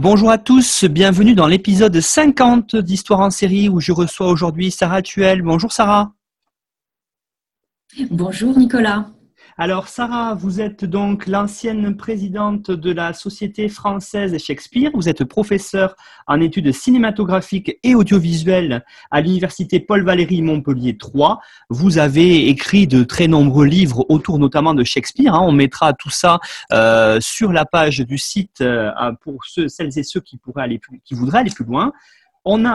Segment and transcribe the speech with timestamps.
[0.00, 5.02] Bonjour à tous, bienvenue dans l'épisode 50 d'Histoire en série où je reçois aujourd'hui Sarah
[5.02, 5.42] Tuel.
[5.42, 6.12] Bonjour Sarah.
[8.08, 9.10] Bonjour Nicolas.
[9.60, 14.92] Alors Sarah, vous êtes donc l'ancienne présidente de la Société française Shakespeare.
[14.94, 15.96] Vous êtes professeure
[16.28, 21.40] en études cinématographiques et audiovisuelles à l'université Paul Valéry Montpellier 3.
[21.70, 25.34] Vous avez écrit de très nombreux livres autour notamment de Shakespeare.
[25.34, 25.42] Hein.
[25.42, 26.38] On mettra tout ça
[26.72, 31.14] euh, sur la page du site euh, pour celles et ceux qui pourraient aller qui
[31.14, 31.92] voudraient aller plus loin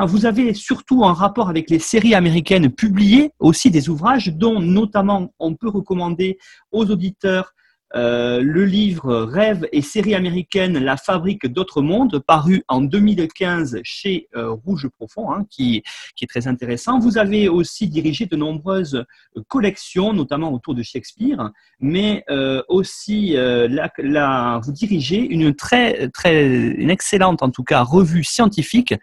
[0.06, 5.34] vous avez surtout en rapport avec les séries américaines publiées aussi des ouvrages dont notamment
[5.40, 6.38] on peut recommander
[6.72, 7.54] aux auditeurs
[7.96, 14.28] euh, le livre Rêve et série américaine, la fabrique d'autres mondes, paru en 2015 chez
[14.36, 15.84] euh, Rouge Profond, hein, qui,
[16.22, 17.00] est très intéressant.
[17.00, 19.04] Vous avez aussi dirigé de nombreuses
[19.50, 27.50] collections, notamment autour de Shakespeare, mais euh, aussi vous dirigez une très, très, excellente, en
[27.50, 28.94] tout cas, revue scientifique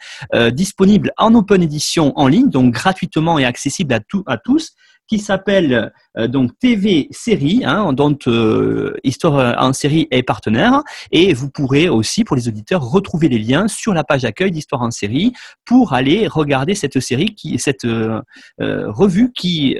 [0.52, 3.94] disponible en open edition en ligne, donc gratuitement et accessible
[4.26, 4.72] à tous
[5.10, 10.82] qui s'appelle euh, donc TV Série, hein, dont euh, Histoire en série est partenaire.
[11.10, 14.82] Et vous pourrez aussi, pour les auditeurs, retrouver les liens sur la page d'accueil d'Histoire
[14.82, 15.32] en série
[15.64, 18.22] pour aller regarder cette série, qui, cette euh,
[18.60, 19.76] revue qui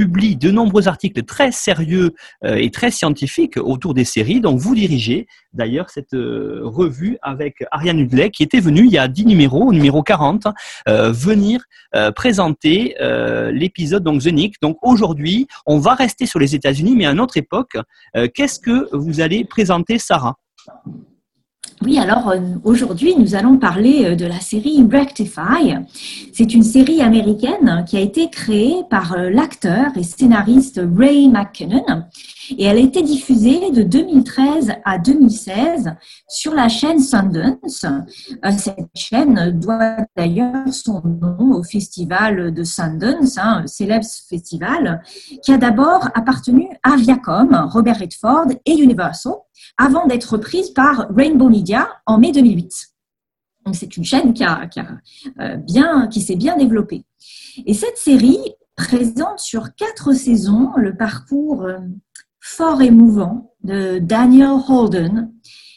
[0.00, 4.40] publie de nombreux articles très sérieux euh, et très scientifiques autour des séries.
[4.40, 8.96] Donc, vous dirigez d'ailleurs cette euh, revue avec Ariane Hudley, qui était venue il y
[8.96, 10.46] a 10 numéros, au numéro 40,
[10.88, 11.60] euh, venir
[12.14, 12.94] présenter
[13.52, 14.62] l'épisode donc The Nick.
[14.62, 17.76] Donc, aujourd'hui, on va rester sur les États-Unis, mais à une autre époque.
[18.34, 20.36] Qu'est-ce que vous allez présenter, Sarah?
[21.82, 25.78] Oui, alors euh, aujourd'hui, nous allons parler euh, de la série Rectify.
[26.30, 32.04] C'est une série américaine qui a été créée par euh, l'acteur et scénariste Ray McKinnon
[32.58, 35.94] et elle a été diffusée de 2013 à 2016
[36.28, 37.86] sur la chaîne Sundance.
[38.58, 45.02] Cette chaîne doit d'ailleurs son nom au festival de Sundance, un célèbre festival
[45.42, 49.34] qui a d'abord appartenu à Viacom, Robert Redford et Universal
[49.76, 52.90] avant d'être prise par Rainbow Media en mai 2008.
[53.66, 54.68] Donc c'est une chaîne qui, a,
[55.40, 57.04] euh, bien, qui s'est bien développée.
[57.66, 58.40] Et cette série
[58.76, 61.78] présente sur quatre saisons le parcours euh,
[62.40, 65.32] fort émouvant de Daniel Holden,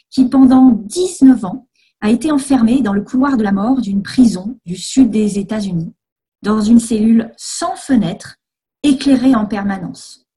[0.10, 1.68] qui pendant 19 ans
[2.02, 5.94] a été enfermé dans le couloir de la mort d'une prison du sud des États-Unis,
[6.42, 8.38] dans une cellule sans fenêtre,
[8.84, 10.28] éclairée en permanence.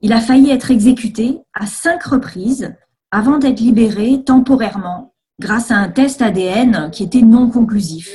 [0.00, 2.74] Il a failli être exécuté à cinq reprises
[3.10, 8.10] avant d'être libéré temporairement grâce à un test ADN qui était non conclusif.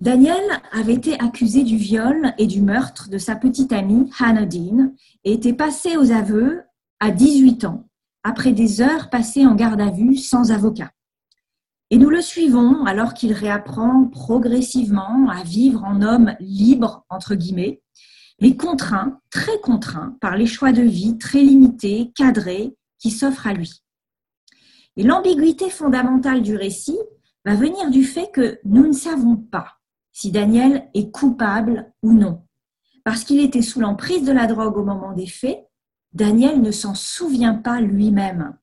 [0.00, 4.92] Daniel avait été accusé du viol et du meurtre de sa petite amie Hannah Dean
[5.24, 6.62] et était passé aux aveux
[7.00, 7.88] à 18 ans,
[8.22, 10.92] après des heures passées en garde à vue sans avocat.
[11.90, 17.82] Et nous le suivons alors qu'il réapprend progressivement à vivre en homme libre, entre guillemets,
[18.40, 23.52] mais contraint, très contraint par les choix de vie très limités, cadrés, qui s'offrent à
[23.52, 23.82] lui.
[24.96, 26.98] Et l'ambiguïté fondamentale du récit
[27.44, 29.77] va venir du fait que nous ne savons pas
[30.18, 32.42] si Daniel est coupable ou non.
[33.04, 35.64] Parce qu'il était sous l'emprise de la drogue au moment des faits,
[36.12, 38.56] Daniel ne s'en souvient pas lui-même.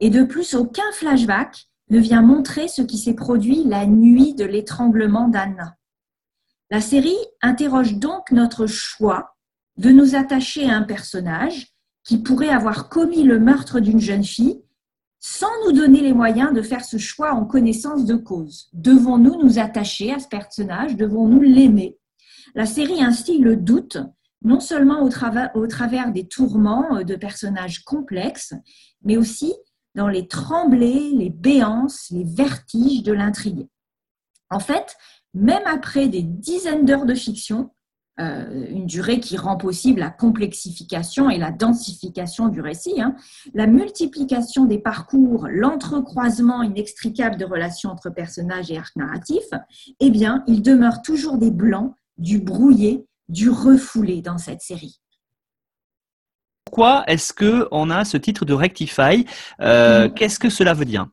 [0.00, 4.46] Et de plus, aucun flashback ne vient montrer ce qui s'est produit la nuit de
[4.46, 5.76] l'étranglement d'Anna.
[6.70, 9.36] La série interroge donc notre choix
[9.76, 14.62] de nous attacher à un personnage qui pourrait avoir commis le meurtre d'une jeune fille
[15.18, 18.68] sans nous donner les moyens de faire ce choix en connaissance de cause.
[18.72, 20.96] Devons-nous nous attacher à ce personnage?
[20.96, 21.98] Devons-nous l'aimer?
[22.54, 23.98] La série instille le doute,
[24.42, 25.08] non seulement au,
[25.66, 28.54] travers des tourments de personnages complexes,
[29.02, 29.52] mais aussi
[29.94, 33.66] dans les tremblés, les béances, les vertiges de l'intrigue.
[34.50, 34.96] En fait,
[35.34, 37.70] même après des dizaines d'heures de fiction,
[38.18, 43.14] euh, une durée qui rend possible la complexification et la densification du récit, hein,
[43.52, 49.50] la multiplication des parcours, l'entrecroisement inextricable de relations entre personnages et arcs narratifs,
[50.00, 55.00] eh bien, il demeure toujours des blancs, du brouillé, du refoulé dans cette série.
[56.64, 59.26] Pourquoi est-ce que on a ce titre de Rectify
[59.60, 61.06] euh, Qu'est-ce que cela veut dire?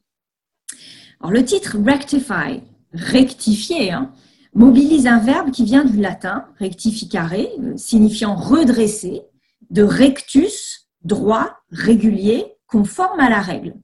[1.19, 2.61] Alors le titre Rectify,
[2.94, 4.11] rectifier, hein,
[4.55, 7.33] mobilise un verbe qui vient du latin rectificare,
[7.75, 9.23] signifiant redresser,
[9.69, 13.75] de rectus, droit, régulier, conforme à la règle.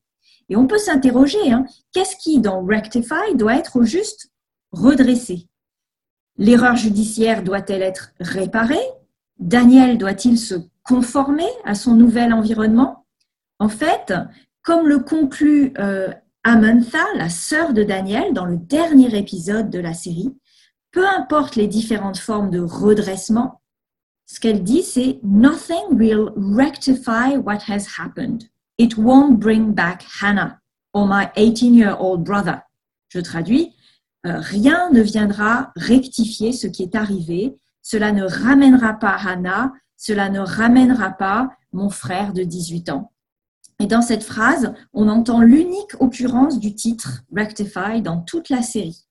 [0.49, 4.31] Et on peut s'interroger, hein, qu'est-ce qui dans rectify doit être au juste
[4.71, 5.47] redressé?
[6.37, 8.77] L'erreur judiciaire doit-elle être réparée?
[9.37, 13.05] Daniel doit-il se conformer à son nouvel environnement?
[13.59, 14.13] En fait,
[14.63, 16.11] comme le conclut euh,
[16.43, 20.33] Amantha, la sœur de Daniel, dans le dernier épisode de la série,
[20.91, 23.61] peu importe les différentes formes de redressement,
[24.25, 28.43] ce qu'elle dit, c'est Nothing will rectify what has happened.
[28.77, 30.59] It won't bring back Hannah
[30.93, 32.61] or my 18-year-old brother.
[33.09, 33.73] Je traduis,
[34.25, 37.57] euh, rien ne viendra rectifier ce qui est arrivé.
[37.81, 43.11] Cela ne ramènera pas Hannah, cela ne ramènera pas mon frère de 18 ans.
[43.79, 49.07] Et dans cette phrase, on entend l'unique occurrence du titre Rectify dans toute la série.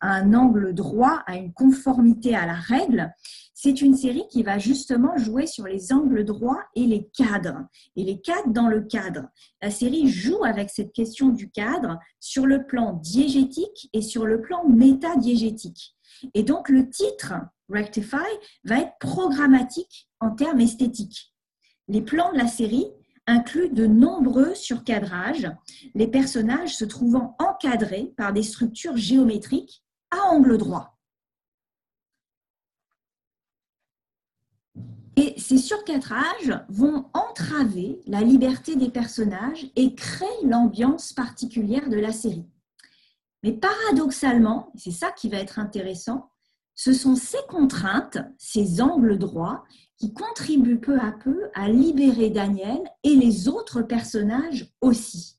[0.00, 3.12] À un angle droit, à une conformité à la règle,
[3.54, 7.66] c'est une série qui va justement jouer sur les angles droits et les cadres.
[7.96, 9.28] Et les cadres dans le cadre.
[9.62, 14.42] La série joue avec cette question du cadre sur le plan diégétique et sur le
[14.42, 15.96] plan métadiégétique.
[16.34, 17.34] Et donc le titre
[17.68, 18.16] Rectify
[18.64, 21.32] va être programmatique en termes esthétiques.
[21.88, 22.86] Les plans de la série
[23.26, 25.50] inclut de nombreux surcadrages,
[25.94, 30.98] les personnages se trouvant encadrés par des structures géométriques à angle droit.
[35.16, 42.12] Et ces surcadrages vont entraver la liberté des personnages et créer l'ambiance particulière de la
[42.12, 42.46] série.
[43.44, 46.30] Mais paradoxalement, c'est ça qui va être intéressant,
[46.74, 49.64] ce sont ces contraintes, ces angles droits,
[49.96, 55.38] qui contribue peu à peu à libérer Daniel et les autres personnages aussi.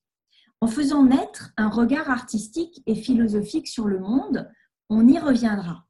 [0.61, 4.49] En faisant naître un regard artistique et philosophique sur le monde,
[4.89, 5.85] on y reviendra.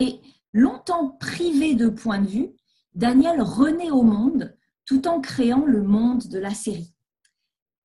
[0.00, 0.20] Et
[0.52, 2.50] longtemps privé de point de vue,
[2.94, 6.94] Daniel renaît au monde tout en créant le monde de la série.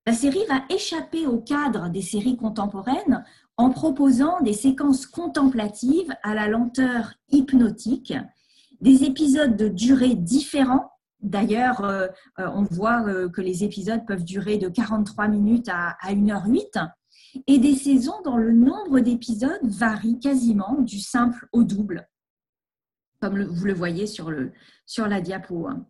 [0.08, 3.26] La série va échapper au cadre des séries contemporaines
[3.58, 8.14] en proposant des séquences contemplatives à la lenteur hypnotique
[8.80, 10.94] des épisodes de durée différents.
[11.20, 12.08] D'ailleurs, euh,
[12.40, 16.90] euh, on voit euh, que les épisodes peuvent durer de 43 minutes à, 1h08
[17.46, 22.08] et des saisons dont le nombre d'épisodes varie quasiment du simple au double,
[23.20, 25.68] comme vous le voyez sur, la diapo.
[25.68, 25.86] Hein.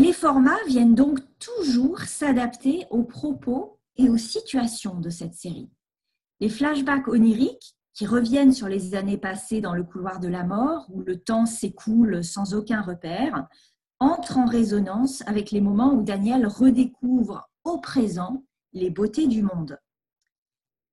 [0.00, 5.68] Les formats viennent donc toujours s'adapter aux propos et aux situations de cette série.
[6.40, 10.86] Les flashbacks oniriques qui reviennent sur les années passées dans le couloir de la mort,
[10.88, 13.46] où le temps s'écoule sans aucun repère,
[13.98, 18.42] entrent en résonance avec les moments où Daniel redécouvre au présent
[18.72, 19.78] les beautés du monde.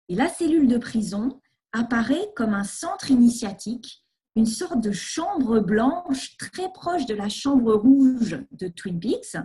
[0.10, 1.40] Et la cellule de prison
[1.72, 4.06] apparaît comme un centre initiatique,
[4.38, 9.36] une sorte de chambre blanche très proche de la chambre rouge de Twin Peaks,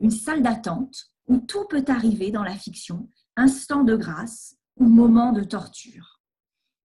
[0.00, 5.32] une salle d'attente où tout peut arriver dans la fiction, instant de grâce ou moment
[5.32, 6.18] de torture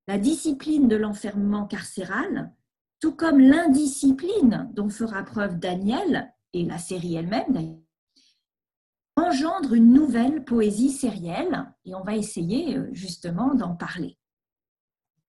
[0.07, 2.53] la discipline de l'enfermement carcéral,
[3.01, 7.81] tout comme l'indiscipline dont fera preuve Daniel et la série elle-même
[9.17, 14.17] engendre une nouvelle poésie sérielle et on va essayer euh, justement d'en parler.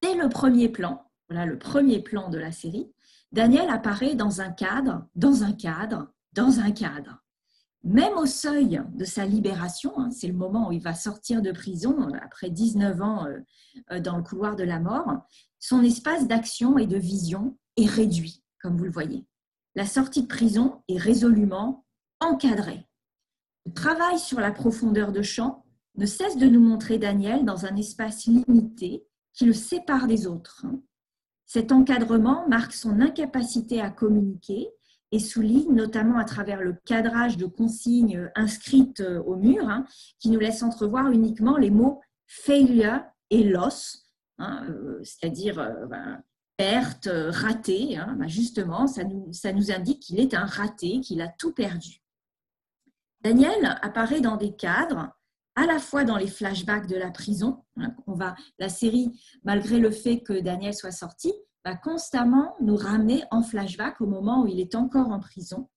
[0.02, 2.92] Dès le premier plan, voilà le premier plan de la série,
[3.32, 7.22] Daniel apparaît dans un cadre, dans un cadre, dans un cadre
[7.84, 11.52] même au seuil de sa libération, hein, c'est le moment où il va sortir de
[11.52, 13.38] prison euh, après 19 ans euh,
[13.92, 15.26] euh, dans le couloir de la mort,
[15.58, 19.26] son espace d'action et de vision est réduit, comme vous le voyez.
[19.74, 21.84] La sortie de prison est résolument
[22.20, 22.86] encadrée.
[23.64, 25.64] Le travail sur la profondeur de champ
[25.96, 29.04] ne cesse de nous montrer Daniel dans un espace limité
[29.34, 30.66] qui le sépare des autres.
[31.48, 34.68] Cet encadrement marque son incapacité à communiquer
[35.12, 39.86] et souligne notamment à travers le cadrage de consignes inscrites euh, au mur, hein,
[40.18, 43.00] qui nous laisse entrevoir uniquement les mots failure
[43.30, 44.04] et loss,
[44.36, 46.22] hein, euh, c'est-à-dire euh, ben,
[46.58, 47.96] perte, raté.
[47.96, 51.54] Hein, ben, justement, ça nous, ça nous indique qu'il est un raté, qu'il a tout
[51.54, 52.02] perdu.
[53.22, 55.17] Daniel apparaît dans des cadres
[55.58, 57.64] à la fois dans les flashbacks de la prison.
[58.06, 61.32] on va, la série, malgré le fait que Daniel soit sorti,
[61.64, 65.68] va constamment nous ramener en flashback au moment où il est encore en prison.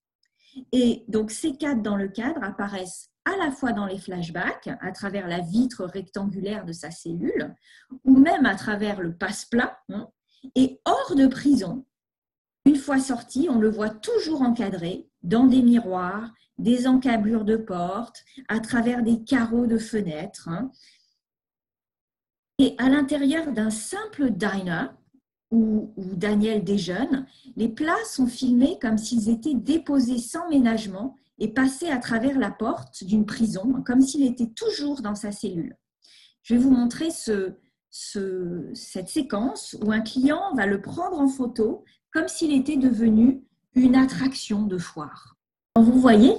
[0.72, 4.92] Et donc ces cadres dans le cadre apparaissent à la fois dans les flashbacks, à
[4.92, 7.56] travers la vitre rectangulaire de sa cellule,
[8.04, 9.80] ou même à travers le passe-plat.
[10.56, 11.88] et hors de prison,
[12.66, 18.24] une fois sorti, on le voit toujours encadré, dans des miroirs, des encablures de portes,
[18.48, 20.48] à travers des carreaux de fenêtres.
[20.48, 20.72] Hein.
[22.60, 24.88] Et à l'intérieur d'un simple diner,
[25.52, 27.26] où, Daniel déjeune,
[27.58, 32.52] les plats sont filmés comme s'ils étaient déposés sans ménagement et passés à travers la
[32.52, 35.76] porte d'une prison, comme s'il était toujours dans sa cellule.
[36.44, 37.54] Je vais vous montrer ce,
[37.90, 43.44] ce, cette séquence où un client va le prendre en photo comme s'il était devenu
[43.76, 45.36] une attraction de foire.
[45.76, 46.34] Vous voyez,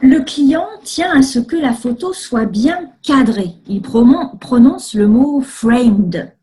[0.00, 3.54] le client tient à ce que la photo soit bien cadrée.
[3.66, 6.36] Il prononce le mot framed.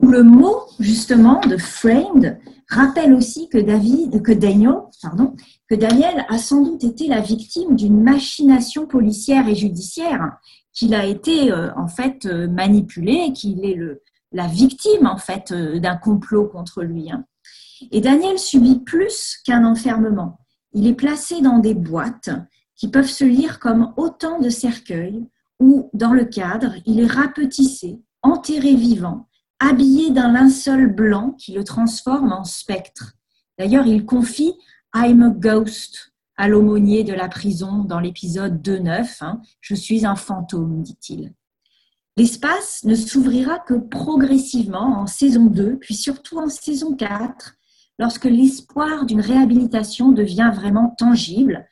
[0.00, 7.08] Le mot justement de framed rappelle aussi que, David, que, Daniel, a sans doute été
[7.08, 10.38] la victime d'une machination policière et judiciaire,
[10.72, 13.78] qu'il a été euh, en fait euh, manipulé, qu'il est
[14.32, 17.10] la victime en fait euh, d'un complot contre lui.
[17.10, 17.24] Hein.
[17.90, 20.38] Et Daniel subit plus qu'un enfermement.
[20.72, 22.30] Il est placé dans des boîtes
[22.76, 25.26] qui peuvent se lire comme autant de cercueils
[25.58, 31.64] où, dans le cadre, il est rapetissé, enterré vivant, habillé d'un linceul blanc qui le
[31.64, 33.14] transforme en spectre.
[33.58, 34.54] D'ailleurs, il confie
[34.94, 39.18] I'm a ghost à l'aumônier de la prison dans l'épisode 2.9.
[39.20, 39.42] Hein.
[39.60, 41.34] Je suis un fantôme, dit-il.
[42.16, 47.56] L'espace ne s'ouvrira que progressivement en saison 2, puis surtout en saison 4,
[48.00, 51.68] lorsque l'espoir d'une réhabilitation devient vraiment tangible,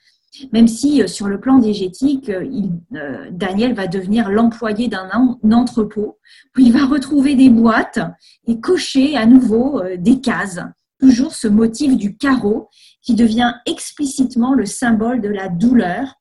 [0.53, 2.47] même si euh, sur le plan diégétique, euh,
[2.95, 5.09] euh, Daniel va devenir l'employé d'un
[5.51, 6.19] entrepôt,
[6.55, 7.99] où il va retrouver des boîtes
[8.47, 10.61] et cocher à nouveau des cases.
[11.01, 12.69] Toujours ce motif du carreau
[13.01, 16.15] qui devient explicitement le symbole de la douleur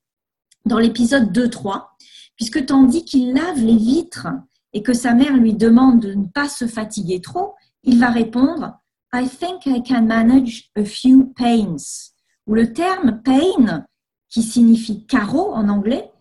[0.65, 1.83] dans l'épisode 2-3,
[2.37, 4.27] puisque tandis qu'il lave les vitres
[4.71, 8.79] et que sa mère lui demande de ne pas se fatiguer trop, il va répondre
[9.13, 12.11] I think I can manage a few pains.
[12.45, 13.85] Le terme pain,
[14.29, 16.11] qui signifie carreau en anglais,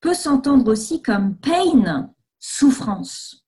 [0.00, 3.46] peut s'entendre aussi comme pain, souffrance.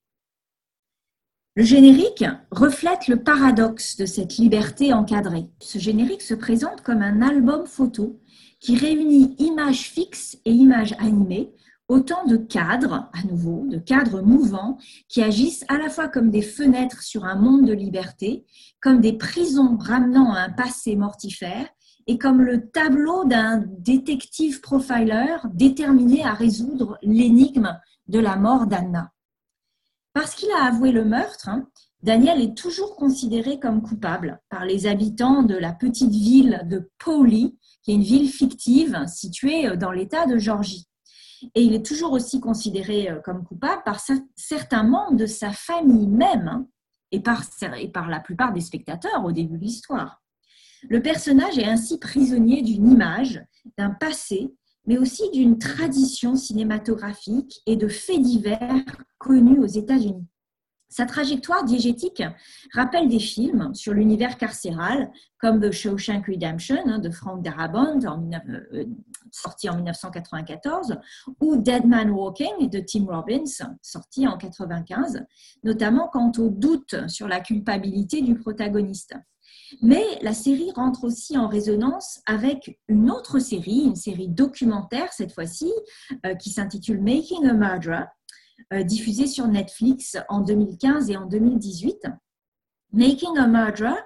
[1.54, 5.46] Le générique reflète le paradoxe de cette liberté encadrée.
[5.60, 8.20] Ce générique se présente comme un album photo
[8.60, 11.54] qui réunit images fixes et images animées
[11.88, 14.78] autant de cadres, à nouveau, de cadres mouvants
[15.08, 18.44] qui agissent à la fois comme des fenêtres sur un monde de liberté,
[18.80, 21.68] comme des prisons ramenant à un passé mortifère,
[22.08, 29.12] et comme le tableau d'un détective profiler déterminé à résoudre l'énigme de la mort d'Anna.
[30.12, 31.68] Parce qu'il a avoué le meurtre, hein,
[32.02, 37.58] Daniel est toujours considéré comme coupable par les habitants de la petite ville de Pauli,
[37.82, 40.86] qui est une ville fictive située dans l'État de Georgie.
[41.54, 44.00] Et il est toujours aussi considéré euh, comme coupable par
[44.36, 46.66] certains membres de sa famille même hein,
[47.12, 47.42] et par,
[47.78, 50.22] et par la plupart des spectateurs au début de l'histoire.
[50.88, 53.44] Le personnage est ainsi prisonnier d'une image,
[53.78, 54.54] d'un passé,
[54.86, 58.84] mais aussi d'une tradition cinématographique et de faits divers
[59.18, 60.26] connus aux États-Unis.
[60.88, 62.22] Sa trajectoire diégétique
[62.72, 68.84] rappelle des films sur l'univers carcéral, comme The Shawshank Redemption hein, de Frank Darabont, euh,
[69.32, 70.96] sorti en 1994,
[71.40, 73.44] ou Dead Man Walking de Tim Robbins,
[73.82, 75.24] sorti en 1995,
[75.64, 79.14] notamment quant au doute sur la culpabilité du protagoniste.
[79.82, 85.32] Mais la série rentre aussi en résonance avec une autre série, une série documentaire cette
[85.32, 85.72] fois-ci,
[86.24, 88.04] euh, qui s'intitule Making a Murderer,
[88.72, 92.06] euh, diffusée sur Netflix en 2015 et en 2018.
[92.92, 94.00] Making a Murderer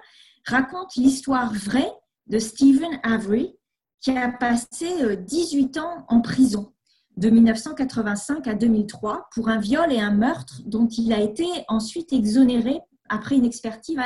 [0.45, 1.91] raconte l'histoire vraie
[2.27, 3.55] de Stephen Avery,
[4.01, 6.73] qui a passé 18 euh, ans en prison
[7.17, 12.13] de 1985 à 2003 pour un viol et un meurtre dont il a été ensuite
[12.13, 12.79] exonéré
[13.11, 13.97] après une expertise,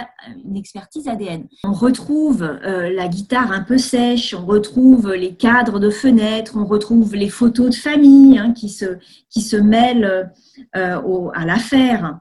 [1.07, 1.47] ADN.
[1.63, 6.65] On retrouve euh, la guitare un peu sèche, on retrouve les cadres de fenêtres, on
[6.65, 8.97] retrouve les photos de famille hein, qui, se,
[9.29, 10.31] qui se mêlent
[10.75, 12.19] euh, à l'affaire.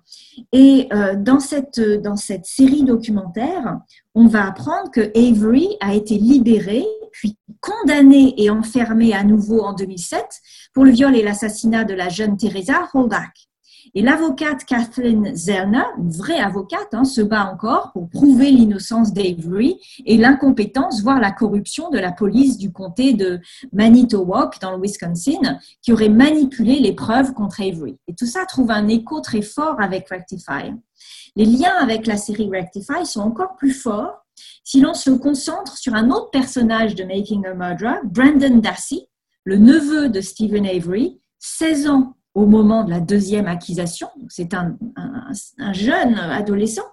[0.53, 3.81] Et euh, dans, cette, dans cette série documentaire,
[4.15, 9.73] on va apprendre que Avery a été libéré, puis condamné et enfermé à nouveau en
[9.73, 10.23] 2007
[10.75, 13.49] pour le viol et l'assassinat de la jeune Teresa Holdak.
[13.97, 19.79] Et l'avocate Kathleen Zerner, une vraie avocate, hein, se bat encore pour prouver l'innocence d'Avery
[20.05, 23.41] et l'incompétence, voire la corruption de la police du comté de
[23.73, 27.97] Manitowoc dans le Wisconsin, qui aurait manipulé les preuves contre Avery.
[28.09, 30.73] Et tout ça trouve un écho très fort avec Rectify.
[31.37, 34.25] Les liens avec la série Rectify sont encore plus forts
[34.65, 39.09] si l'on se concentre sur un autre personnage de Making a Murderer, Brandon Dassey,
[39.45, 44.09] le neveu de Stephen Avery, 16 ans au moment de la deuxième accusation.
[44.29, 44.77] C'est un,
[45.73, 46.87] jeune adolescent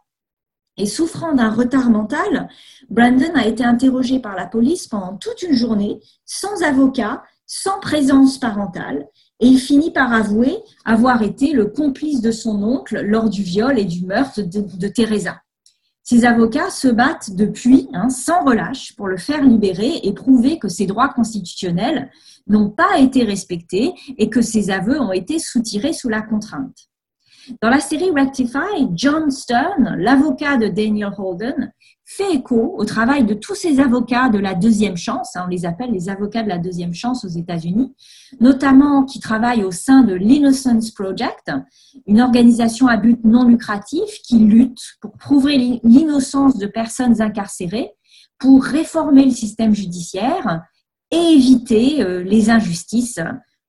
[0.77, 2.47] Et souffrant d'un retard mental,
[2.89, 8.39] Brandon a été interrogé par la police pendant toute une journée, sans avocat, sans présence
[8.39, 9.07] parentale,
[9.39, 13.77] et il finit par avouer avoir été le complice de son oncle lors du viol
[13.77, 15.41] et du meurtre de, Teresa.
[16.03, 20.67] Ses avocats se battent depuis hein, sans relâche pour le faire libérer et prouver que
[20.67, 22.11] ses droits constitutionnels
[22.47, 26.89] n'ont pas été respectés et que ses aveux ont été soutirés sous la contrainte.
[27.61, 31.71] Dans la série Rectify, John Stern, l'avocat de Daniel Holden,
[32.17, 35.65] fait écho au travail de tous ces avocats de la deuxième chance, hein, on les
[35.65, 37.95] appelle les avocats de la deuxième chance aux États-Unis,
[38.41, 41.51] notamment qui travaillent au sein de l'Innocence Project,
[42.07, 47.91] une organisation à but non lucratif qui lutte pour prouver l'innocence de personnes incarcérées,
[48.37, 50.63] pour réformer le système judiciaire
[51.11, 53.19] et éviter euh, les injustices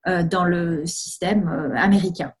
[0.07, 2.33] euh, dans le système euh, américain.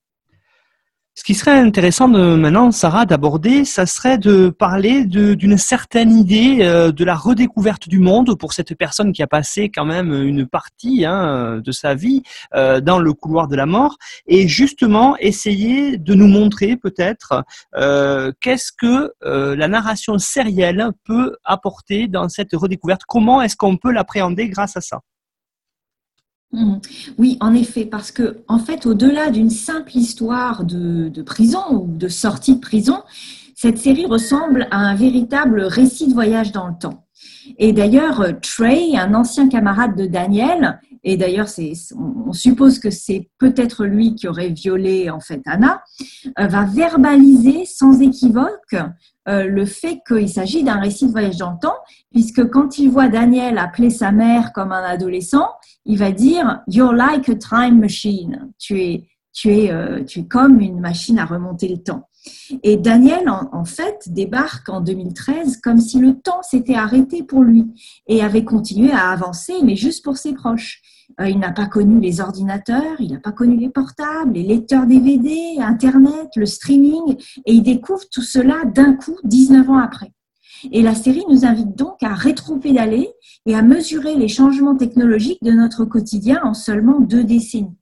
[1.15, 6.57] Ce qui serait intéressant de, maintenant, Sarah, d'aborder, ça serait de parler d'une certaine idée
[6.61, 10.47] euh, de la redécouverte du monde pour cette personne qui a passé quand même une
[10.47, 12.23] partie hein, de sa vie
[12.55, 17.43] euh, dans le couloir de la mort, et justement essayer de nous montrer peut-être
[17.75, 23.03] euh, qu'est-ce que la narration sérielle peut apporter dans cette redécouverte.
[23.07, 25.01] Comment est-ce qu'on peut l'appréhender grâce à ça?
[27.17, 32.07] Oui, en effet, parce que en fait, au-delà d'une simple histoire de, prison ou de
[32.07, 33.01] sortie de prison,
[33.55, 37.05] cette série ressemble à un véritable récit de voyage dans le temps.
[37.57, 41.47] Et d'ailleurs, Trey, un ancien camarade de Daniel, et d'ailleurs,
[41.97, 45.83] on suppose que c'est peut-être lui qui aurait violé en fait Anna,
[46.39, 48.75] euh, va verbaliser sans équivoque
[49.27, 51.75] euh, le fait qu'il s'agit d'un récit de voyage dans le temps,
[52.11, 55.49] puisque quand il voit Daniel appeler sa mère comme un adolescent,
[55.85, 58.51] il va dire You're like a time machine.
[58.57, 62.07] Tu es, tu es, euh, tu es comme une machine à remonter le temps.
[62.63, 67.65] Et Daniel, en, fait, débarque en 2013 comme si le temps s'était arrêté pour lui
[68.07, 70.81] et avait continué à avancer, mais juste pour ses proches.
[71.19, 74.87] Euh, il n'a pas connu les ordinateurs, il n'a pas connu les portables, les lecteurs
[74.87, 80.11] DVD, Internet, le streaming, et il découvre tout cela d'un coup, 19 ans après.
[80.71, 83.09] Et la série nous invite donc à rétro-pédaler
[83.45, 87.75] et à mesurer les changements technologiques de notre quotidien en seulement deux décennies.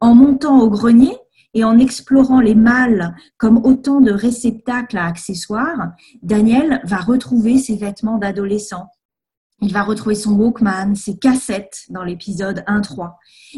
[0.00, 1.16] En montant au grenier
[1.54, 7.76] et en explorant les mâles comme autant de réceptacles à accessoires, Daniel va retrouver ses
[7.76, 8.88] vêtements d'adolescent,
[9.62, 13.14] il va retrouver son Walkman, ses cassettes dans l'épisode 1-3.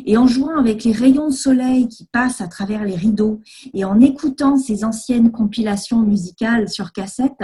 [0.07, 3.41] Et en jouant avec les rayons de soleil qui passent à travers les rideaux
[3.75, 7.43] et en écoutant ses anciennes compilations musicales sur cassette,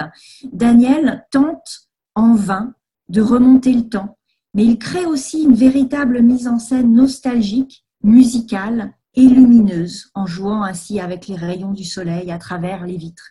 [0.52, 2.74] Daniel tente en vain
[3.08, 4.18] de remonter le temps.
[4.54, 10.62] Mais il crée aussi une véritable mise en scène nostalgique, musicale et lumineuse en jouant
[10.62, 13.30] ainsi avec les rayons du soleil à travers les vitres.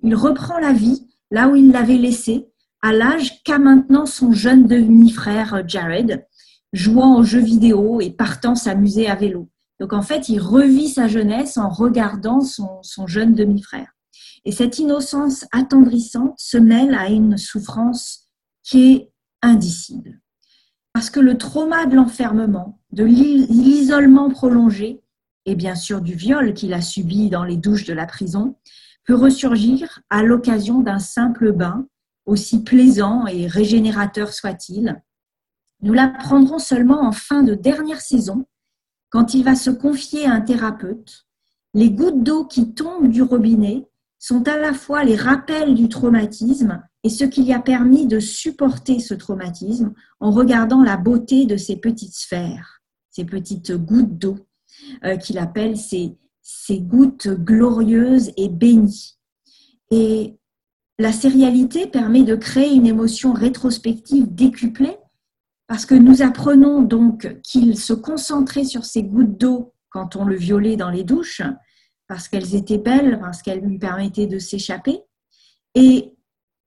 [0.00, 2.46] Il reprend la vie là où il l'avait laissée
[2.82, 6.26] à l'âge qu'a maintenant son jeune demi-frère Jared,
[6.72, 9.48] jouant aux jeux vidéo et partant s'amuser à vélo.
[9.80, 13.88] Donc en fait, il revit sa jeunesse en regardant son, son jeune demi-frère.
[14.44, 18.28] Et cette innocence attendrissante se mêle à une souffrance
[18.62, 19.12] qui est
[19.42, 20.20] indicible.
[20.92, 25.00] Parce que le trauma de l'enfermement, de l'isolement prolongé,
[25.48, 28.56] et bien sûr du viol qu'il a subi dans les douches de la prison,
[29.06, 31.86] peut ressurgir à l'occasion d'un simple bain
[32.26, 35.02] aussi plaisant et régénérateur soit-il.
[35.80, 38.44] Nous l'apprendrons seulement en fin de dernière saison,
[39.08, 41.24] quand il va se confier à un thérapeute.
[41.72, 46.82] Les gouttes d'eau qui tombent du robinet sont à la fois les rappels du traumatisme
[47.04, 51.56] et ce qui lui a permis de supporter ce traumatisme en regardant la beauté de
[51.56, 54.47] ces petites sphères, ces petites gouttes d'eau
[55.04, 59.18] euh, qu'il appelle ces, ces gouttes glorieuses et bénies.
[59.90, 60.36] Et
[60.98, 64.96] la sérialité permet de créer une émotion rétrospective décuplée
[65.68, 70.34] parce que nous apprenons donc qu'il se concentrait sur ces gouttes d'eau quand on le
[70.34, 71.42] violait dans les douches,
[72.08, 75.00] parce qu'elles étaient belles, parce qu'elles lui permettaient de s'échapper.
[75.74, 76.14] Et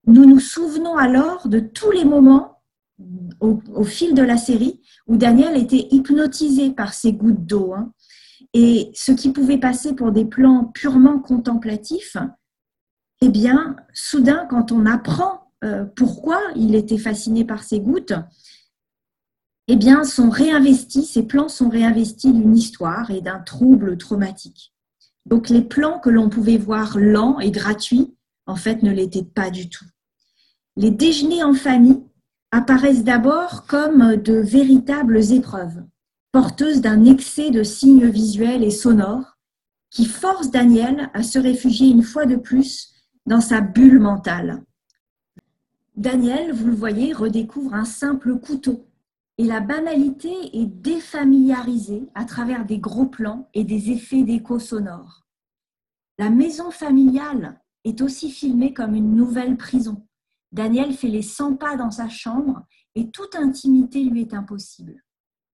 [0.06, 2.62] nous nous souvenons alors de tous les moments
[3.40, 7.74] au, fil de la série où Daniel était hypnotisé par ces gouttes d'eau.
[7.74, 7.92] Hein.
[8.54, 12.16] Et ce qui pouvait passer pour des plans purement contemplatifs
[13.24, 18.14] eh bien, soudain, quand on apprend euh, pourquoi il était fasciné par ces gouttes,
[19.68, 24.74] eh bien, sont réinvestis, ces plans sont réinvestis d'une histoire et d'un trouble traumatique.
[25.24, 28.12] Donc, les plans que l'on pouvait voir lents et gratuits,
[28.46, 29.84] en fait, ne l'étaient pas du tout.
[30.76, 32.02] Les déjeuners en famille
[32.50, 35.84] apparaissent d'abord comme de véritables épreuves,
[36.32, 39.36] porteuses d'un excès de signes visuels et sonores
[39.90, 42.94] qui forcent Daniel à se réfugier une fois de plus
[43.26, 44.64] dans sa bulle mentale.
[45.94, 48.86] Daniel, vous le voyez, redécouvre un simple couteau
[49.36, 55.26] et la banalité est défamiliarisée à travers des gros plans et des effets d'écho sonores.
[56.18, 60.06] La maison familiale est aussi filmée comme une nouvelle prison.
[60.50, 62.62] Daniel fait les 100 pas dans sa chambre
[62.94, 65.01] et toute intimité lui est impossible.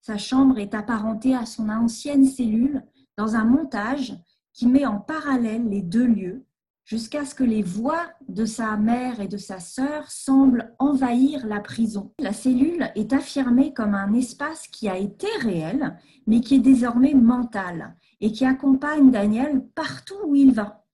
[0.09, 2.83] Sa chambre est apparentée à son ancienne cellule
[3.19, 4.17] dans un montage
[4.55, 6.47] qui met en parallèle les deux lieux
[6.87, 11.61] jusqu'à ce que les voix de sa mère et de sa sœur semblent envahir la
[11.61, 12.15] prison.
[12.21, 17.13] La cellule est affirmée comme un espace qui a été réel, mais qui est désormais
[17.13, 20.87] mental et qui accompagne Daniel partout où il va.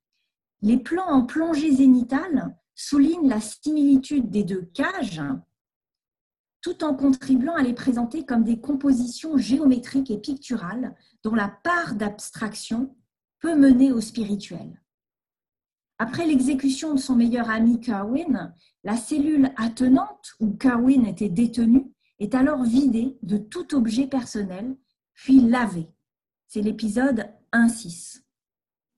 [0.61, 5.23] Les plans en plongée zénitale soulignent la similitude des deux cages,
[6.65, 11.95] tout en contribuant à les présenter comme des compositions géométriques et picturales dont la part
[11.95, 12.97] d'abstraction
[13.39, 14.81] peut mener au spirituel.
[15.99, 22.35] Après l'exécution de son meilleur ami Kerwin, la cellule attenante où Kerwin était détenu est
[22.35, 24.75] alors vidée de tout objet personnel,
[25.13, 25.91] puis lavée.
[26.47, 28.23] C'est l'épisode 1-6.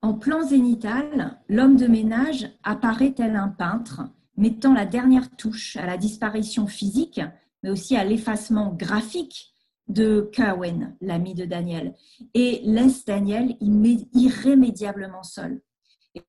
[0.02, 4.02] En plan zénital, l'homme de ménage apparaît tel un peintre,
[4.36, 7.20] mettant la dernière touche à la disparition physique,
[7.66, 9.52] mais aussi à l'effacement graphique
[9.88, 11.96] de Kerwin, l'ami de Daniel,
[12.32, 15.60] et laisse Daniel irrémédiablement seul.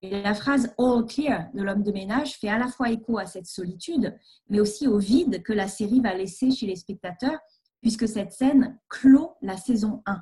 [0.01, 3.27] Et la phrase All clear de l'homme de ménage fait à la fois écho à
[3.27, 4.17] cette solitude,
[4.49, 7.39] mais aussi au vide que la série va laisser chez les spectateurs,
[7.81, 10.19] puisque cette scène clôt la saison 1.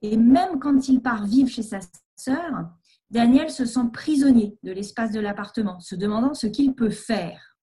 [0.00, 1.80] Et même quand il part vivre chez sa
[2.16, 2.70] sœur,
[3.10, 7.53] Daniel se sent prisonnier de l'espace de l'appartement, se demandant ce qu'il peut faire.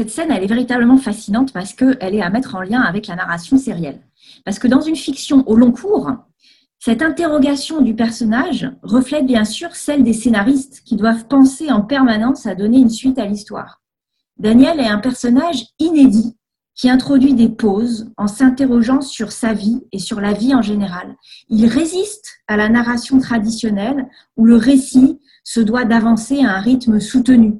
[0.00, 3.16] Cette scène, elle est véritablement fascinante parce qu'elle est à mettre en lien avec la
[3.16, 4.00] narration sérielle.
[4.44, 6.12] Parce que dans une fiction au long cours,
[6.78, 12.46] cette interrogation du personnage reflète bien sûr celle des scénaristes qui doivent penser en permanence
[12.46, 13.82] à donner une suite à l'histoire.
[14.38, 16.36] Daniel est un personnage inédit
[16.76, 21.16] qui introduit des pauses en s'interrogeant sur sa vie et sur la vie en général.
[21.48, 24.06] Il résiste à la narration traditionnelle
[24.36, 27.54] où le récit se doit d'avancer à un rythme soutenu.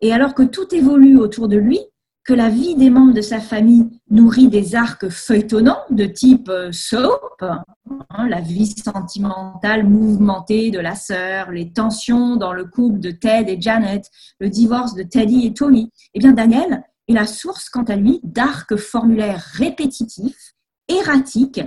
[0.00, 1.80] Et alors que tout évolue autour de lui,
[2.24, 6.72] que la vie des membres de sa famille nourrit des arcs feuilletonnants de type euh,
[6.72, 13.10] soap, hein, la vie sentimentale mouvementée de la sœur, les tensions dans le couple de
[13.10, 14.08] Ted et Janet,
[14.40, 18.20] le divorce de Teddy et Tommy, eh bien Daniel est la source, quant à lui,
[18.22, 20.54] d'arcs formulaires répétitifs,
[20.88, 21.60] erratiques,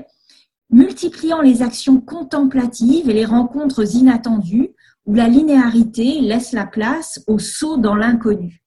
[0.71, 4.73] multipliant les actions contemplatives et les rencontres inattendues,
[5.07, 8.61] où la linéarité laisse la place au saut dans l'inconnu.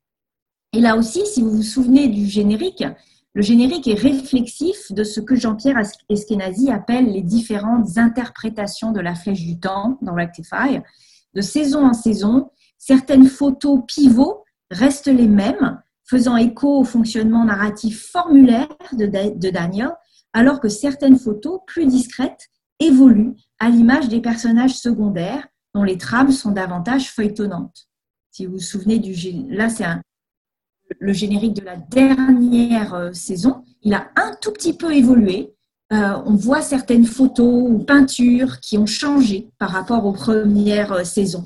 [0.73, 2.85] Et là aussi, si vous vous souvenez du générique,
[3.35, 9.15] le générique est réflexif de ce que Jean-Pierre Eskenazi appelle les différentes interprétations de la
[9.15, 10.81] flèche du temps dans Rectify.
[11.35, 18.11] De saison en saison, certaines photos pivots restent les mêmes, faisant écho au fonctionnement narratif
[18.11, 19.93] formulaire de, de Daniel,
[20.33, 22.49] alors que certaines photos plus discrètes
[22.81, 27.89] évoluent à l'image des personnages secondaires dont les trames sont davantage feuilletonnantes.
[28.31, 29.15] Si vous vous souvenez du
[29.49, 29.85] là c'est
[30.99, 35.55] le générique de la dernière euh, saison, il a un tout petit peu évolué.
[35.93, 41.05] Euh, on voit certaines photos ou peintures qui ont changé par rapport aux premières euh,
[41.05, 41.45] saisons.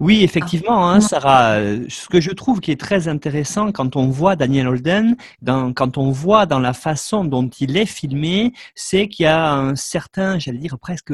[0.00, 1.60] Oui, effectivement, hein, Sarah.
[1.88, 6.10] Ce que je trouve qui est très intéressant quand on voit Daniel Holden, quand on
[6.10, 10.58] voit dans la façon dont il est filmé, c'est qu'il y a un certain, j'allais
[10.58, 11.12] dire presque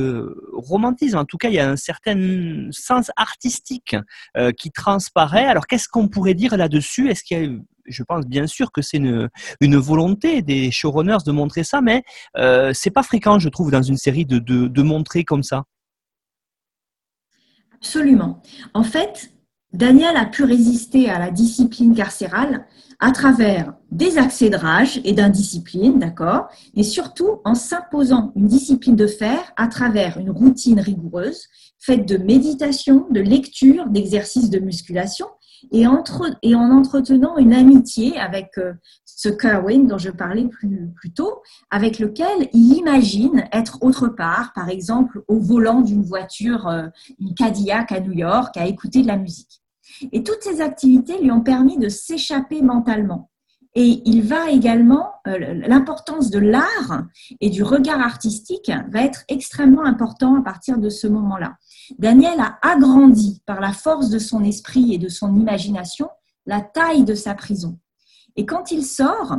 [0.55, 1.19] romantisme.
[1.19, 3.97] En tout cas, il y a un certain sens artistique
[4.39, 5.45] euh, qui transparaît.
[5.45, 7.11] Alors, qu'est-ce qu'on pourrait dire là-dessus?
[7.11, 7.51] Est-ce qu'il y a
[7.87, 9.29] je pense bien sûr que c'est une,
[9.61, 12.05] volonté des showrunners de montrer ça, mais
[12.37, 15.65] euh, c'est pas fréquent, je trouve, dans une série de, de montrer comme ça.
[17.81, 18.43] Absolument.
[18.75, 19.33] En fait,
[19.73, 22.67] Daniel a pu résister à la discipline carcérale
[22.99, 28.97] à travers des accès de rage et d'indiscipline, d'accord, mais surtout en s'imposant une discipline
[28.97, 31.47] de fer à travers une routine rigoureuse
[31.79, 35.27] faite de méditation, de lecture, d'exercices de musculation
[35.73, 35.85] et,
[36.43, 38.73] et en entretenant une amitié avec euh,
[39.05, 44.53] ce Kerwin dont je parlais plus, plus tôt, avec lequel il imagine être autre part,
[44.55, 46.87] par exemple au volant d'une voiture, euh,
[47.19, 49.63] une Cadillac à New York, à écouter de la musique.
[50.13, 53.30] Et toutes ces activités lui ont permis de s'échapper mentalement.
[53.75, 57.05] Et il va également, euh, l'importance de l'art
[57.41, 61.57] et du regard artistique va être extrêmement important à partir de ce moment-là.
[61.99, 66.09] Daniel a agrandi par la force de son esprit et de son imagination
[66.47, 67.79] la taille de sa prison.
[68.35, 69.37] Et quand il sort,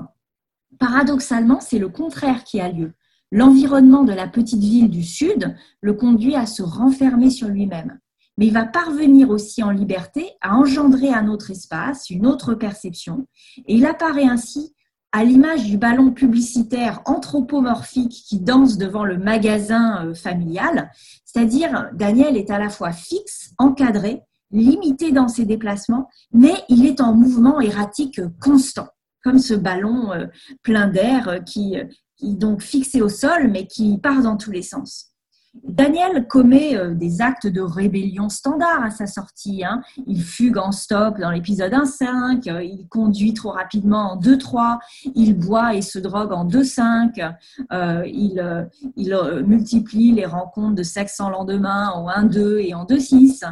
[0.79, 2.93] paradoxalement, c'est le contraire qui a lieu.
[3.31, 7.99] L'environnement de la petite ville du Sud le conduit à se renfermer sur lui-même.
[8.41, 13.27] Mais il va parvenir aussi en liberté à engendrer un autre espace, une autre perception.
[13.67, 14.73] Et il apparaît ainsi
[15.11, 20.89] à l'image du ballon publicitaire anthropomorphique qui danse devant le magasin euh, familial,
[21.23, 26.99] c'est-à-dire Daniel est à la fois fixe, encadré, limité dans ses déplacements, mais il est
[26.99, 28.87] en mouvement erratique constant,
[29.23, 30.25] comme ce ballon euh,
[30.63, 31.75] plein d'air euh, qui,
[32.17, 35.10] qui donc fixé au sol, mais qui part dans tous les sens.
[35.53, 39.65] Daniel commet euh, des actes de rébellion standard à sa sortie.
[39.65, 39.81] Hein.
[40.07, 44.79] Il fugue en stop dans l'épisode 1.5, euh, il conduit trop rapidement en 2.3,
[45.13, 47.35] il boit et se drogue en 2.5,
[47.73, 53.43] euh, il, il multiplie les rencontres de sexe sans lendemain en 1.2 et en 2.6,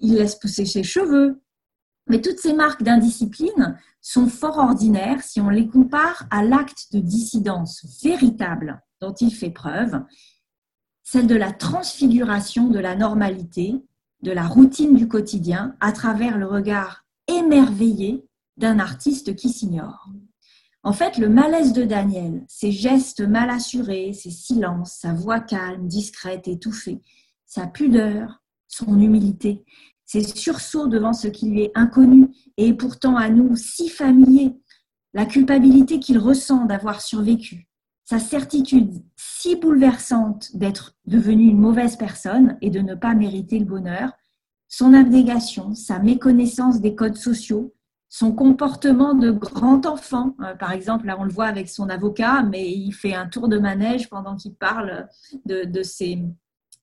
[0.00, 1.42] il laisse pousser ses cheveux.
[2.08, 6.98] Mais toutes ces marques d'indiscipline sont fort ordinaires si on les compare à l'acte de
[6.98, 10.00] dissidence véritable dont il fait preuve
[11.02, 13.74] celle de la transfiguration de la normalité,
[14.22, 18.24] de la routine du quotidien à travers le regard émerveillé
[18.56, 20.08] d'un artiste qui s'ignore.
[20.84, 25.86] En fait, le malaise de Daniel, ses gestes mal assurés, ses silences, sa voix calme,
[25.86, 27.00] discrète, étouffée,
[27.46, 29.64] sa pudeur, son humilité,
[30.04, 34.56] ses sursauts devant ce qui lui est inconnu et pourtant à nous si familier,
[35.14, 37.68] la culpabilité qu'il ressent d'avoir survécu,
[38.04, 43.64] sa certitude si bouleversante d'être devenu une mauvaise personne et de ne pas mériter le
[43.64, 44.12] bonheur,
[44.68, 47.74] son abnégation, sa méconnaissance des codes sociaux,
[48.08, 50.34] son comportement de grand enfant.
[50.42, 53.48] Euh, par exemple, là, on le voit avec son avocat, mais il fait un tour
[53.48, 55.08] de manège pendant qu'il parle
[55.46, 55.64] de,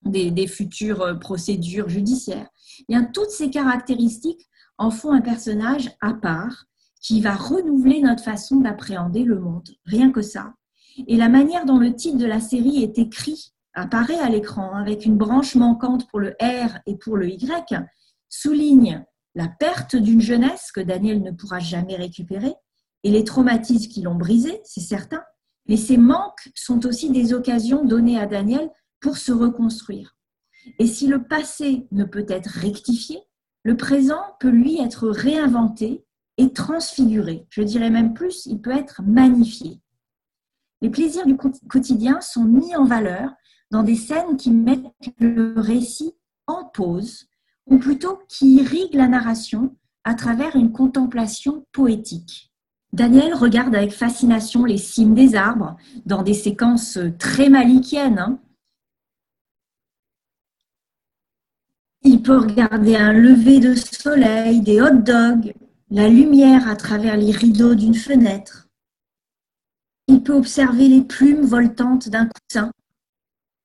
[0.03, 2.49] des, des, futures euh, procédures judiciaires.
[2.79, 4.47] Eh bien, toutes ces caractéristiques
[4.77, 6.65] en font un personnage à part
[7.01, 9.69] qui va renouveler notre façon d'appréhender le monde.
[9.85, 10.53] Rien que ça.
[11.07, 15.05] Et la manière dont le titre de la série est écrit apparaît à l'écran avec
[15.05, 17.75] une branche manquante pour le R et pour le Y
[18.27, 22.53] souligne la perte d'une jeunesse que Daniel ne pourra jamais récupérer
[23.03, 25.23] et les traumatismes qui l'ont brisé, c'est certain,
[25.67, 28.69] mais ces manques sont aussi des occasions données à Daniel
[28.99, 30.17] pour se reconstruire.
[30.77, 33.19] Et si le passé ne peut être rectifié,
[33.63, 36.03] le présent peut lui être réinventé
[36.37, 37.45] et transfiguré.
[37.49, 39.79] Je dirais même plus, il peut être magnifié.
[40.81, 43.31] Les plaisirs du quotidien sont mis en valeur
[43.71, 44.85] dans des scènes qui mettent
[45.19, 46.13] le récit
[46.47, 47.27] en pause,
[47.67, 52.51] ou plutôt qui irriguent la narration à travers une contemplation poétique.
[52.93, 58.17] Daniel regarde avec fascination les cimes des arbres dans des séquences très malikiennes.
[58.17, 58.39] Hein.
[62.01, 65.53] Il peut regarder un lever de soleil, des hot dogs,
[65.91, 68.68] la lumière à travers les rideaux d'une fenêtre.
[70.09, 72.71] Il peut observer les plumes voltantes d'un coussin.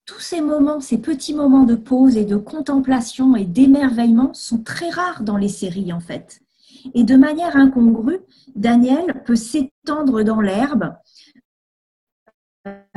[0.04, 4.90] Tous ces moments, ces petits moments de pause et de contemplation et d'émerveillement sont très
[4.90, 6.42] rares dans les séries en fait.
[6.92, 8.18] Et de manière incongrue,
[8.54, 10.94] Daniel peut s'étendre dans l'herbe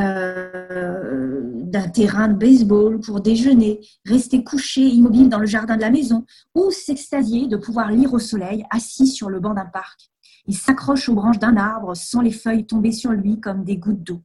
[0.01, 5.89] euh, d'un terrain de baseball pour déjeuner, rester couché immobile dans le jardin de la
[5.89, 10.11] maison ou s'extasier de pouvoir lire au soleil assis sur le banc d'un parc.
[10.47, 14.03] Il s'accroche aux branches d'un arbre sans les feuilles tomber sur lui comme des gouttes
[14.03, 14.21] d'eau.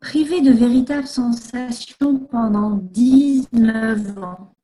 [0.00, 4.54] Privé de véritables sensations pendant 19 ans,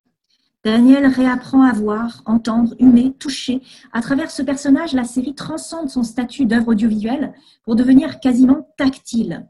[0.64, 3.62] Daniel réapprend à voir, entendre, humer, toucher.
[3.92, 9.46] À travers ce personnage, la série transcende son statut d'œuvre audiovisuelle pour devenir quasiment tactile.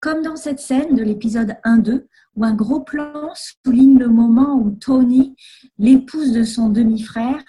[0.00, 4.70] Comme dans cette scène de l'épisode 1-2, où un gros plan souligne le moment où
[4.70, 5.36] Tony,
[5.76, 7.44] l'épouse de son demi-frère,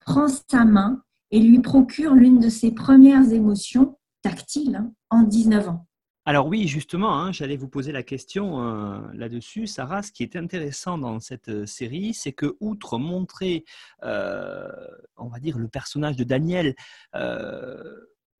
[0.00, 5.68] prend sa main et lui procure l'une de ses premières émotions tactiles hein, en 19
[5.68, 5.88] ans.
[6.28, 10.02] Alors oui, justement, hein, j'allais vous poser la question euh, là-dessus, Sarah.
[10.02, 13.64] Ce qui est intéressant dans cette euh, série, c'est que outre montrer,
[14.02, 14.68] euh,
[15.16, 16.74] on va dire, le personnage de Daniel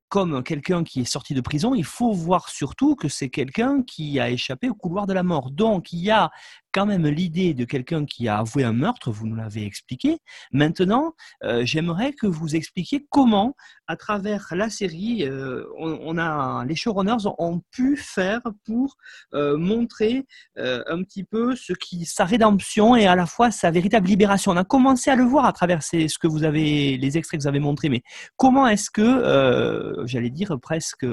[0.08, 4.18] comme quelqu'un qui est sorti de prison, il faut voir surtout que c'est quelqu'un qui
[4.18, 5.50] a échappé au couloir de la mort.
[5.50, 6.30] Donc, il y a
[6.72, 10.18] quand même l'idée de quelqu'un qui a avoué un meurtre, vous nous l'avez expliqué.
[10.52, 11.14] Maintenant,
[11.44, 13.54] euh, j'aimerais que vous expliquiez comment,
[13.86, 18.96] à travers la série, euh, on, a les showrunners ont pu faire pour
[19.34, 24.08] euh, montrer un petit peu ce qui sa rédemption et à la fois sa véritable
[24.08, 24.52] libération.
[24.52, 27.38] On a commencé à le voir à travers ces, ce que vous avez, les extraits
[27.38, 28.02] que vous avez montrés, mais
[28.36, 31.06] comment est-ce que, j'allais dire presque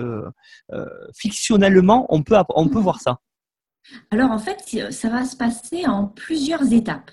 [1.15, 3.19] fictionnellement, on peut on peut voir ça?
[4.11, 7.11] Alors en fait, ça va se passer en plusieurs étapes.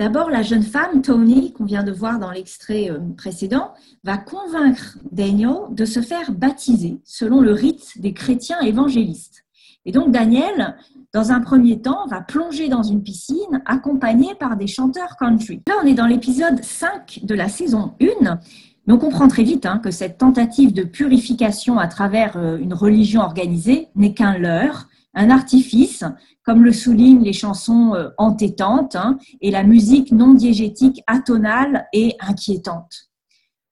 [0.00, 4.96] D'abord, la jeune femme, Tony, qu'on vient de voir dans l'extrait euh, précédent, va convaincre
[5.12, 9.44] Daniel de se faire baptiser selon le rite des chrétiens évangélistes.
[9.84, 10.76] Et donc Daniel,
[11.12, 15.62] dans un premier temps, va plonger dans une piscine accompagné par des chanteurs country.
[15.66, 18.38] Là, on est dans l'épisode 5 de la saison 1.
[18.86, 22.72] Mais on comprend très vite hein, que cette tentative de purification à travers euh, une
[22.72, 26.04] religion organisée n'est qu'un leurre un artifice,
[26.44, 32.16] comme le soulignent les chansons euh, entêtantes hein, et la musique non diégétique atonale et
[32.20, 33.10] inquiétante.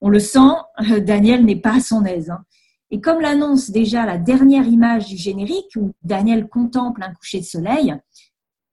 [0.01, 0.55] On le sent,
[0.91, 2.30] euh, Daniel n'est pas à son aise.
[2.30, 2.45] Hein.
[2.91, 7.45] Et comme l'annonce déjà la dernière image du générique où Daniel contemple un coucher de
[7.45, 7.95] soleil,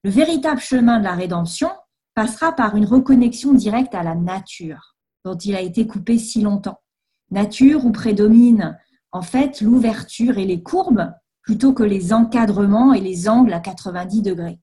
[0.04, 1.70] le véritable chemin de la rédemption
[2.14, 4.96] passera par une reconnexion directe à la nature
[5.26, 6.80] dont il a été coupé si longtemps.
[7.32, 8.78] Nature où prédomine
[9.12, 11.12] en fait l'ouverture et les courbes
[11.46, 14.60] plutôt que les encadrements et les angles à 90 degrés.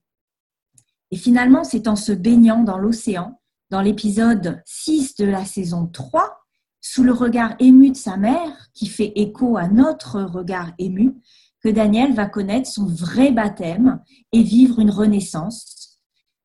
[1.11, 6.39] Et finalement, c'est en se baignant dans l'océan, dans l'épisode 6 de la saison 3,
[6.81, 11.15] sous le regard ému de sa mère, qui fait écho à notre regard ému,
[11.61, 14.01] que Daniel va connaître son vrai baptême
[14.33, 15.99] et vivre une renaissance,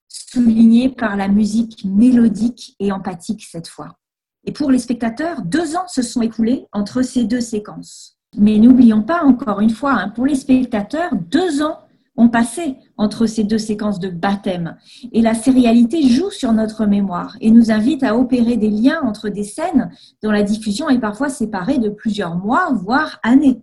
[0.07, 3.99] soulignée par la musique mélodique et empathique cette fois.
[4.45, 8.18] Et pour les spectateurs, deux ans se sont écoulés entre ces deux séquences.
[8.37, 11.79] Mais n'oublions pas, encore une fois, hein, pour les spectateurs, deux ans
[12.17, 14.77] ont passé entre ces deux séquences de baptême.
[15.13, 19.29] Et la sérialité joue sur notre mémoire et nous invite à opérer des liens entre
[19.29, 19.91] des scènes
[20.23, 23.63] dont la diffusion est parfois séparée de plusieurs mois, voire années.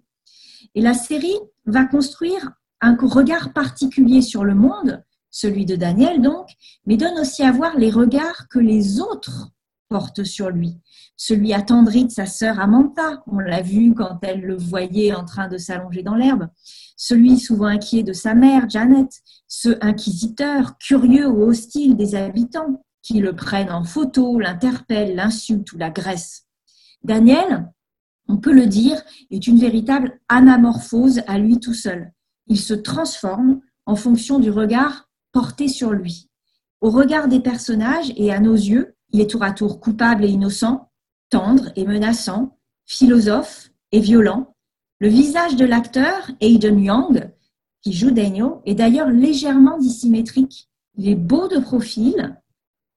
[0.73, 1.35] Et la série
[1.65, 2.51] va construire
[2.81, 6.47] un regard particulier sur le monde, celui de Daniel donc,
[6.85, 9.49] mais donne aussi à voir les regards que les autres
[9.89, 10.79] portent sur lui
[11.17, 15.47] celui attendri de sa sœur Amanta, on l'a vu quand elle le voyait en train
[15.47, 16.49] de s'allonger dans l'herbe,
[16.97, 19.09] celui souvent inquiet de sa mère, Janet,
[19.47, 25.77] ce inquisiteur, curieux ou hostile des habitants, qui le prennent en photo, l'interpellent, l'insultent ou
[25.77, 26.43] l'agressent.
[27.03, 27.71] Daniel,
[28.27, 32.11] on peut le dire, est une véritable anamorphose à lui tout seul.
[32.47, 36.29] Il se transforme en fonction du regard porté sur lui.
[36.81, 40.27] Au regard des personnages et à nos yeux, il est tour à tour coupable et
[40.27, 40.91] innocent,
[41.29, 44.53] tendre et menaçant, philosophe et violent.
[44.99, 47.31] Le visage de l'acteur, Aiden Young,
[47.81, 50.69] qui joue Daniel, est d'ailleurs légèrement dissymétrique.
[50.97, 52.37] Il est beau de profil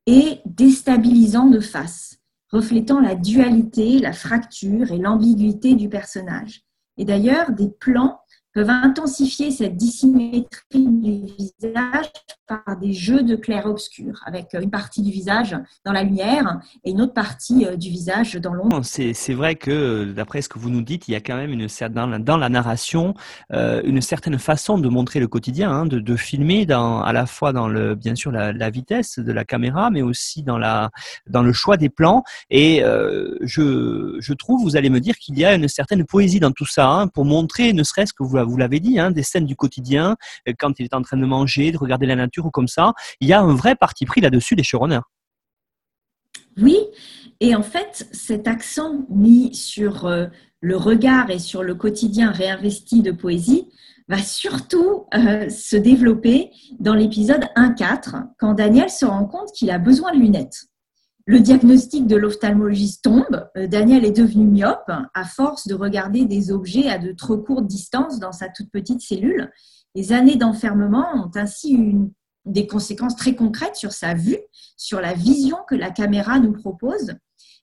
[0.07, 2.19] et déstabilisant de face,
[2.51, 6.63] reflétant la dualité, la fracture et l'ambiguïté du personnage.
[6.97, 8.19] Et d'ailleurs, des plans
[8.59, 12.11] peuvent intensifier cette dissymétrie du visage
[12.49, 17.03] par des jeux de clair-obscur, avec une partie du visage dans la lumière et une
[17.03, 18.81] autre partie euh, du visage dans l'ombre.
[18.83, 21.69] C'est vrai que, d'après ce que vous nous dites, il y a quand même une,
[21.91, 23.15] dans, dans la narration
[23.53, 27.27] euh, une certaine façon de montrer le quotidien, hein, de, de, filmer dans, à la
[27.27, 30.91] fois dans le, bien sûr la, vitesse de la caméra, mais aussi dans, la,
[31.29, 32.25] dans le choix des plans.
[32.51, 36.41] Et euh, je, je trouve, vous allez me dire qu'il y a une certaine poésie
[36.41, 39.23] dans tout ça, hein, pour montrer, ne serait-ce que vous vous l'avez dit, hein, des
[39.23, 40.17] scènes du quotidien,
[40.49, 42.93] euh, quand il est en train de manger, de regarder la nature ou comme ça.
[43.21, 45.01] Il y a un vrai parti pris là-dessus des showrunners.
[46.61, 46.79] Oui,
[47.41, 50.27] et en fait, cet accent mis sur euh,
[50.61, 53.69] le regard et sur le quotidien réinvesti de poésie
[54.09, 59.79] va surtout euh, se développer dans l'épisode 1-4, quand Daniel se rend compte qu'il a
[59.79, 60.65] besoin de lunettes.
[61.31, 63.51] Le diagnostic de l'ophtalmologiste tombe.
[63.59, 67.67] Euh, Daniel est devenu myope à force de regarder des objets à de trop courte
[67.67, 69.53] distance dans sa toute petite cellule.
[69.95, 72.11] Les années d'enfermement ont ainsi une,
[72.47, 74.39] des conséquences très concrètes sur sa vue,
[74.79, 77.13] sur la vision que la caméra nous propose.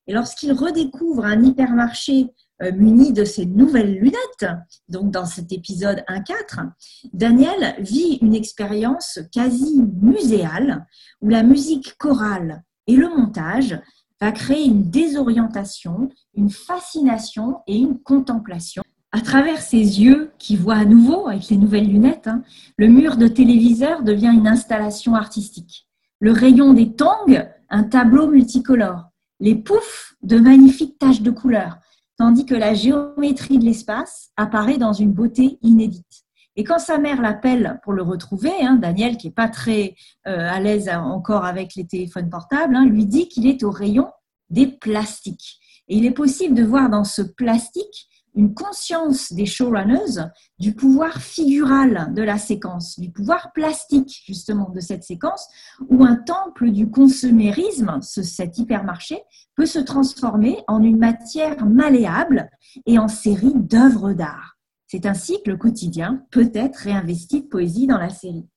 [0.05, 2.27] Et lorsqu'il redécouvre un hypermarché
[2.61, 4.53] euh, muni de ses nouvelles lunettes,
[4.89, 6.69] donc dans cet épisode 1-4,
[7.13, 10.85] Daniel vit une expérience quasi muséale
[11.21, 13.79] où la musique chorale et le montage
[14.21, 18.83] va créer une désorientation, une fascination et une contemplation.
[19.11, 22.43] À travers ses yeux qui voient à nouveau avec les nouvelles lunettes, hein,
[22.77, 25.87] le mur de téléviseur devient une installation artistique.
[26.19, 29.05] Le rayon des tongs, un tableau multicolore.
[29.39, 31.77] Les poufs, de magnifiques taches de couleurs,
[32.17, 36.24] tandis que la géométrie de l'espace apparaît dans une beauté inédite.
[36.55, 39.95] Et quand sa mère l'appelle pour le retrouver, hein, Daniel, qui n'est pas très
[40.27, 44.07] euh, à l'aise encore avec les téléphones portables, hein, lui dit qu'il est au rayon
[44.49, 45.59] des plastiques.
[45.87, 50.29] Et il est possible de voir dans ce plastique une conscience des showrunners
[50.59, 55.47] du pouvoir figural de la séquence, du pouvoir plastique justement de cette séquence,
[55.89, 59.21] où un temple du consumérisme, cet hypermarché,
[59.55, 62.49] peut se transformer en une matière malléable
[62.85, 64.54] et en série d'œuvres d'art.
[64.87, 68.47] C'est ainsi que le quotidien peut être réinvesti de poésie dans la série.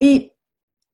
[0.00, 0.32] Et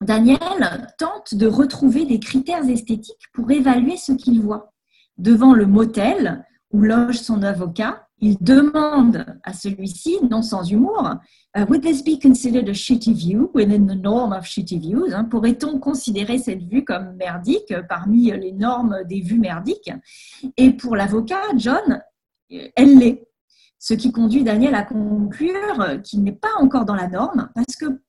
[0.00, 4.72] Daniel tente de retrouver des critères esthétiques pour évaluer ce qu'il voit.
[5.18, 11.16] Devant le motel où loge son avocat, il demande à celui-ci, non sans humour,
[11.56, 15.24] uh, Would this be considered a shitty view within the norm of shitty views hein?
[15.24, 19.90] Pourrait-on considérer cette vue comme merdique parmi les normes des vues merdiques?
[20.56, 22.00] Et pour l'avocat, John,
[22.48, 23.28] elle l'est
[23.82, 28.00] ce qui conduit Daniel à conclure qu'il n'est pas encore dans la norme parce que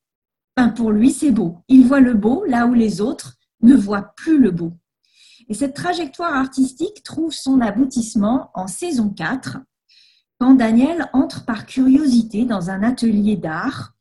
[0.56, 1.58] ben, pour lui, c'est beau.
[1.68, 4.74] Il voit le beau là où les autres ne voient plus le beau.
[5.50, 9.58] Et cette trajectoire artistique trouve son aboutissement en saison 4,
[10.40, 13.94] quand Daniel entre par curiosité dans un atelier d'art,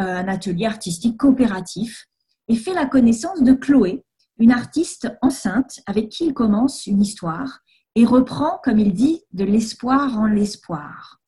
[0.00, 2.08] euh, un atelier artistique coopératif,
[2.48, 4.04] et fait la connaissance de Chloé,
[4.38, 7.60] une artiste enceinte avec qui il commence une histoire
[7.94, 11.20] et reprend, comme il dit, de l'espoir en l'espoir.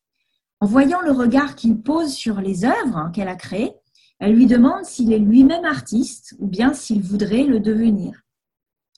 [0.59, 3.73] En voyant le regard qu'il pose sur les œuvres qu'elle a créées,
[4.19, 8.21] elle lui demande s'il est lui-même artiste ou bien s'il voudrait le devenir.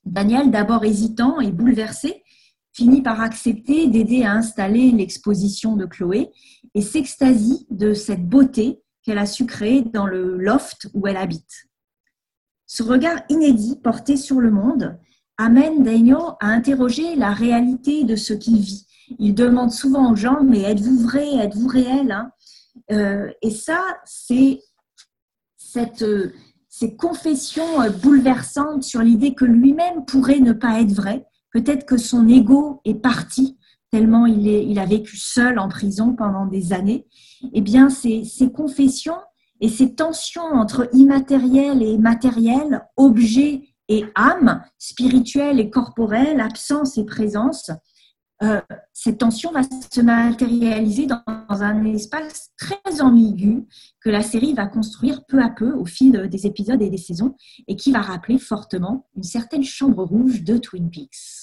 [0.05, 2.23] Daniel, d'abord hésitant et bouleversé,
[2.71, 6.31] finit par accepter d'aider à installer l'exposition de Chloé
[6.73, 11.67] et s'extasie de cette beauté qu'elle a su créer dans le loft où elle habite.
[12.65, 14.97] Ce regard inédit porté sur le monde
[15.39, 18.85] amène Daniel à interroger la réalité de ce qu'il vit.
[19.17, 22.31] Il demande souvent aux gens, mais êtes-vous vrai, êtes-vous réel hein?
[22.91, 24.61] Euh, Et ça, c'est
[25.57, 26.33] cette, euh,
[26.67, 31.25] ces confessions euh, bouleversantes sur l'idée que lui-même pourrait ne pas être vrai.
[31.53, 33.57] Peut-être que son ego est parti
[33.91, 37.07] tellement il, est, il a vécu seul en prison pendant des années.
[37.53, 39.17] Eh bien, ces, ces confessions
[39.61, 47.05] et ces tensions entre immatériel et matériel, objet et âme, spirituelle et corporelle, absence et
[47.05, 47.71] présence,
[48.41, 48.61] euh,
[48.93, 53.65] cette tension va se matérialiser dans, un espace très ambigu
[54.01, 57.35] que la série va construire peu à peu au fil des épisodes et des saisons
[57.67, 61.38] et qui va rappeler fortement une certaine chambre rouge de Twin Peaks.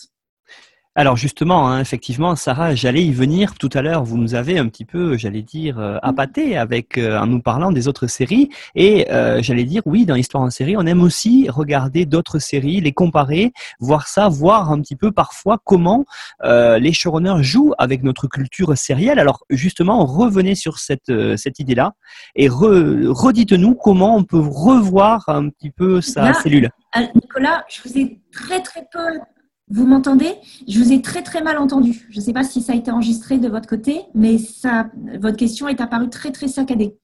[0.99, 4.03] Alors justement, hein, effectivement, Sarah, j'allais y venir tout à l'heure.
[4.03, 7.71] Vous nous avez un petit peu, j'allais dire, euh, appâté avec euh, en nous parlant
[7.71, 8.49] des autres séries.
[8.75, 12.81] Et euh, j'allais dire, oui, dans Histoire en série, on aime aussi regarder d'autres séries,
[12.81, 16.07] les comparer, voir ça, voir un petit peu parfois comment
[16.43, 19.19] les showrunners jouent avec notre culture sérielle.
[19.19, 21.93] Alors justement, revenez sur cette cette idée-là
[22.35, 26.71] et redites-nous comment on peut revoir un petit peu sa cellule.
[27.15, 29.21] Nicolas, je vous ai très très peu
[29.69, 30.33] vous m'entendez?
[30.69, 32.07] Je vous ai très très mal entendu.
[32.11, 34.91] Je ne sais pas si ça a été enregistré de votre côté, mais ça,
[35.21, 36.97] votre question est apparue très très saccadée.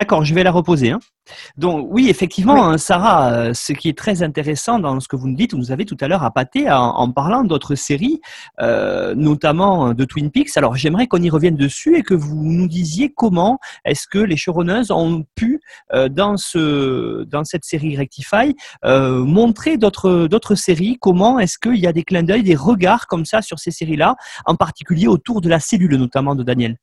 [0.00, 0.92] D'accord, je vais la reposer.
[0.92, 1.00] Hein.
[1.56, 5.26] Donc oui, effectivement, hein, Sarah, euh, ce qui est très intéressant dans ce que vous
[5.26, 8.20] nous dites, vous nous avez tout à l'heure appâté en, en parlant d'autres séries,
[8.60, 10.56] euh, notamment de Twin Peaks.
[10.56, 14.36] Alors j'aimerais qu'on y revienne dessus et que vous nous disiez comment est-ce que les
[14.36, 15.60] showrunners ont pu
[15.92, 20.96] euh, dans ce dans cette série Rectify montrer d'autres d'autres séries.
[21.00, 24.14] Comment est-ce qu'il y a des clins d'œil, des regards comme ça sur ces séries-là,
[24.46, 26.76] en particulier autour de la cellule notamment de Daniel?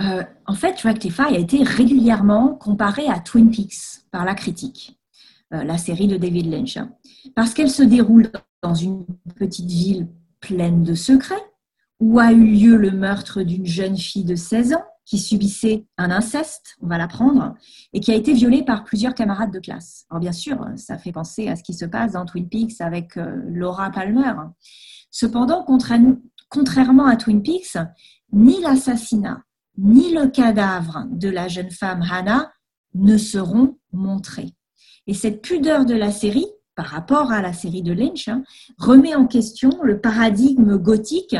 [0.00, 4.98] Euh, en fait, Rectify a été régulièrement comparé à Twin Peaks par la critique,
[5.54, 6.92] euh, la série de David Lynch, hein.
[7.34, 8.30] parce qu'elle se déroule
[8.62, 10.08] dans une petite ville
[10.40, 11.34] pleine de secrets,
[11.98, 16.10] où a eu lieu le meurtre d'une jeune fille de 16 ans qui subissait un
[16.10, 17.54] inceste, on va l'apprendre,
[17.92, 20.04] et qui a été violée par plusieurs camarades de classe.
[20.10, 23.16] Alors bien sûr, ça fait penser à ce qui se passe dans Twin Peaks avec
[23.16, 24.34] euh, Laura Palmer.
[25.10, 25.64] Cependant,
[26.50, 27.78] contrairement à Twin Peaks,
[28.32, 29.42] ni l'assassinat,
[29.78, 32.52] ni le cadavre de la jeune femme Hannah
[32.94, 34.54] ne seront montrés.
[35.06, 38.42] Et cette pudeur de la série, par rapport à la série de Lynch, hein,
[38.78, 41.36] remet en question le paradigme gothique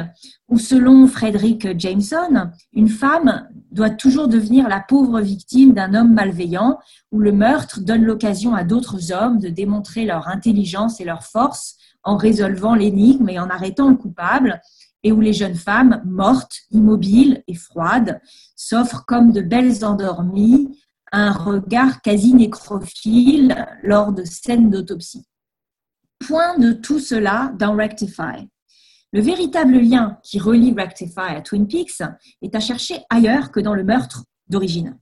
[0.49, 6.79] où, selon Frederick Jameson, une femme doit toujours devenir la pauvre victime d'un homme malveillant,
[7.13, 11.77] où le meurtre donne l'occasion à d'autres hommes de démontrer leur intelligence et leur force
[12.03, 14.63] en résolvant l'énigme et en arrêtant le coupable,
[15.03, 18.21] et où les jeunes femmes, mortes, immobiles et froides,
[18.57, 20.79] s'offrent comme de belles endormies,
[21.13, 25.27] un regard quasi nécrophile lors de scènes d'autopsie.
[26.27, 28.49] Point de tout cela dans Rectify.
[29.13, 32.03] Le véritable lien qui relie Rectify à Twin Peaks
[32.43, 34.99] est à chercher ailleurs que dans le meurtre d'origine.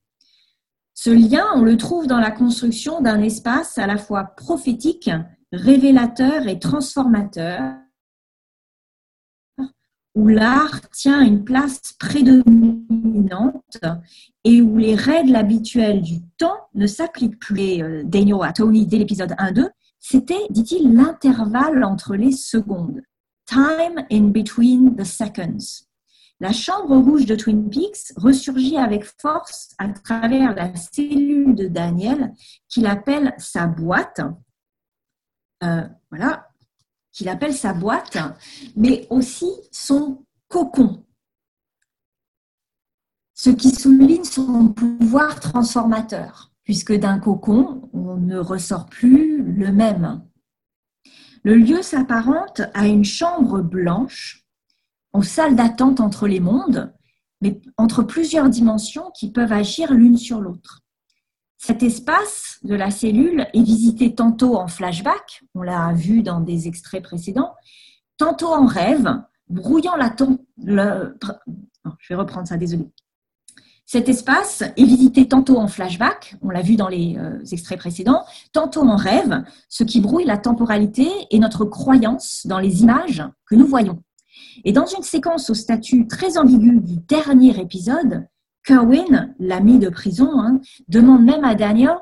[0.92, 5.10] Ce lien, on le trouve dans la construction d'un espace à la fois prophétique,
[5.52, 7.74] révélateur et transformateur,
[10.14, 13.78] où l'art tient une place prédominante
[14.44, 17.82] et où les règles habituelles du temps ne s'appliquent plus.
[17.82, 23.00] Euh, Daniel à Tony dès l'épisode 1-2, c'était, dit-il, l'intervalle entre les secondes.
[23.46, 25.86] Time in between the seconds.
[26.40, 32.32] La chambre rouge de Twin Peaks ressurgit avec force à travers la cellule de Daniel
[32.68, 34.20] qu'il appelle sa boîte.
[35.62, 36.48] Euh, voilà,
[37.14, 38.18] qu'il appelle sa boîte,
[38.76, 41.04] mais aussi son cocon,
[43.34, 50.22] ce qui souligne son pouvoir transformateur, puisque d'un cocon, on ne ressort plus le même.
[51.44, 54.44] Le lieu s'apparente à une chambre blanche,
[55.12, 56.92] en salle d'attente entre les mondes,
[57.40, 60.83] mais entre plusieurs dimensions qui peuvent agir l'une sur l'autre.
[61.56, 66.68] Cet espace de la cellule est visité tantôt en flashback, on l'a vu dans des
[66.68, 67.54] extraits précédents,
[68.18, 69.08] tantôt en rêve,
[69.48, 70.14] brouillant la
[70.58, 71.16] le,
[71.98, 72.90] je vais reprendre ça, désolé.
[73.86, 78.24] Cet espace est visité tantôt en flashback, on l'a vu dans les euh, extraits précédents,
[78.52, 83.54] tantôt en rêve, ce qui brouille la temporalité et notre croyance dans les images que
[83.54, 84.02] nous voyons.
[84.64, 88.26] Et dans une séquence au statut très ambigu du dernier épisode,
[88.64, 91.98] Kerwin, l'ami de prison, hein, demande même à Daniel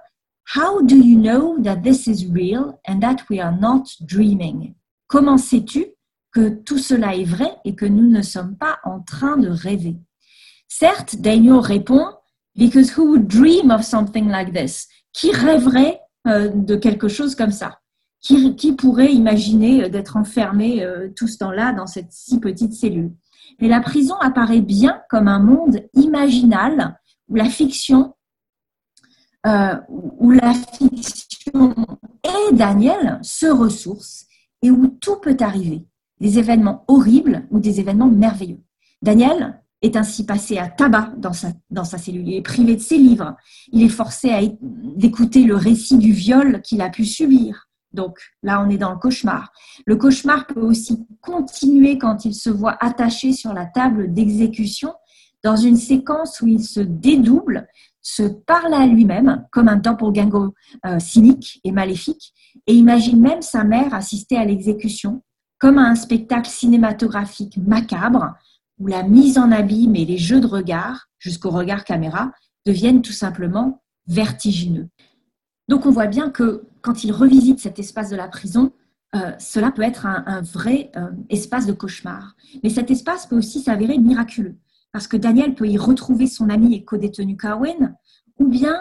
[0.57, 4.75] How do you know that this is real and that we are not dreaming?
[5.07, 5.87] Comment sais-tu
[6.33, 9.97] que tout cela est vrai et que nous ne sommes pas en train de rêver?
[10.69, 12.07] Certes, Daniel répond
[12.55, 14.89] Because who would dream of something like this?
[15.13, 17.79] Qui rêverait euh, de quelque chose comme ça?
[18.21, 23.11] Qui, pourrait imaginer d'être enfermé euh, tout ce temps-là dans cette si petite cellule?
[23.61, 26.99] Mais la prison apparaît bien comme un monde imaginal
[27.29, 28.15] où la fiction,
[29.47, 31.75] euh, où la fiction
[32.25, 34.27] et Daniel se ressourcent
[34.63, 35.85] et où tout peut arriver,
[36.21, 38.61] des événements horribles ou des événements merveilleux.
[39.03, 42.29] Daniel est ainsi passé à tabac dans sa, dans sa cellule.
[42.29, 43.37] Il est privé de ses livres.
[43.73, 47.69] Il est forcé d'écouter le récit du viol qu'il a pu subir.
[47.93, 49.53] Donc là, on est dans le cauchemar.
[49.87, 54.93] Le cauchemar peut aussi continuer quand il se voit attaché sur la table d'exécution
[55.45, 57.67] dans une séquence où il se dédouble,
[58.01, 60.53] se parle à lui-même comme un doppelganger
[60.87, 62.33] euh, cynique et maléfique,
[62.67, 65.23] et imagine même sa mère assister à l'exécution,
[65.59, 68.35] comme à un spectacle cinématographique macabre,
[68.79, 72.33] où la mise en abîme et les jeux de regard, jusqu'au regard caméra,
[72.67, 74.89] deviennent tout simplement vertigineux.
[75.69, 78.73] Donc on voit bien que quand il revisite cet espace de la prison,
[79.15, 82.35] euh, cela peut être un, vrai euh, espace de cauchemar.
[82.63, 84.57] Mais cet espace peut aussi s'avérer miraculeux,
[84.93, 87.95] parce que Daniel peut y retrouver son ami et co-détenu Carwin,
[88.39, 88.77] ou bien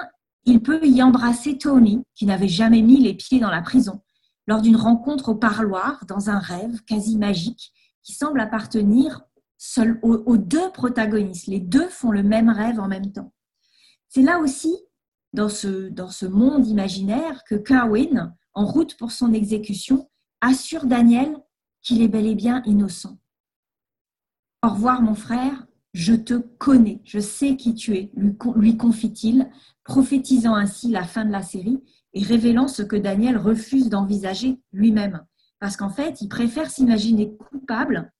[0.45, 4.01] il peut y embrasser Tony, qui n'avait jamais mis les pieds dans la prison,
[4.47, 7.71] lors d'une rencontre au parloir, dans un rêve quasi magique,
[8.03, 9.21] qui semble appartenir
[9.57, 11.45] seul aux, deux protagonistes.
[11.45, 13.31] Les deux font le même rêve en même temps.
[14.09, 14.75] C'est là aussi,
[15.33, 20.09] dans ce, monde imaginaire, que Carwin, en route pour son exécution,
[20.41, 21.35] assure Daniel
[21.81, 23.17] qu'il est bel et bien innocent.
[24.63, 28.11] Au revoir mon frère, je te connais, je sais qui tu es,
[28.55, 29.49] lui confie-t-il,
[29.83, 31.81] prophétisant ainsi la fin de la série
[32.13, 35.25] et révélant ce que Daniel refuse d'envisager lui-même.
[35.59, 38.11] Parce qu'en fait, il préfère s'imaginer coupable,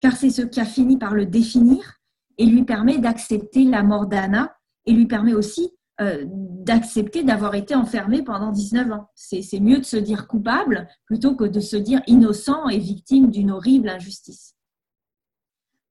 [0.00, 1.98] car c'est ce qui a fini par le définir
[2.38, 4.54] et lui permet d'accepter la mort d'Anna
[4.86, 5.70] et lui permet aussi
[6.00, 9.10] euh, d'accepter d'avoir été enfermé pendant 19 ans.
[9.16, 13.50] C'est mieux de se dire coupable plutôt que de se dire innocent et victime d'une
[13.50, 14.54] horrible injustice.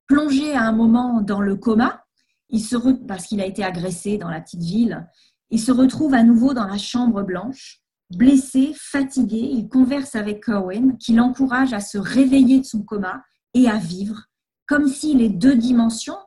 [0.08, 2.06] Plongé à un moment dans le coma,
[2.50, 5.06] il se parce qu'il a été agressé dans la petite ville,
[5.50, 7.82] il se retrouve à nouveau dans la chambre blanche.
[8.12, 13.22] Blessé, fatigué, il converse avec Cohen qui l'encourage à se réveiller de son coma
[13.54, 14.28] et à vivre,
[14.68, 16.18] comme si les deux dimensions,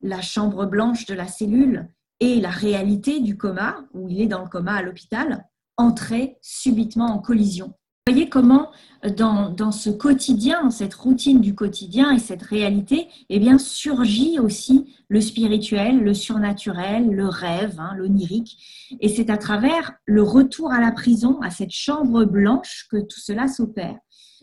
[0.00, 1.88] la chambre blanche de la cellule
[2.20, 5.44] et la réalité du coma, où il est dans le coma à l'hôpital,
[5.76, 7.74] entrait subitement en collision.
[8.06, 8.70] Vous voyez comment
[9.16, 14.94] dans, dans, ce quotidien, cette routine du quotidien et cette réalité, eh bien, surgit aussi
[15.08, 18.96] le spirituel, le surnaturel, le rêve, hein, l'onirique.
[19.00, 23.20] Et c'est à travers le retour à la prison, à cette chambre blanche, que tout
[23.20, 23.98] cela s'opère.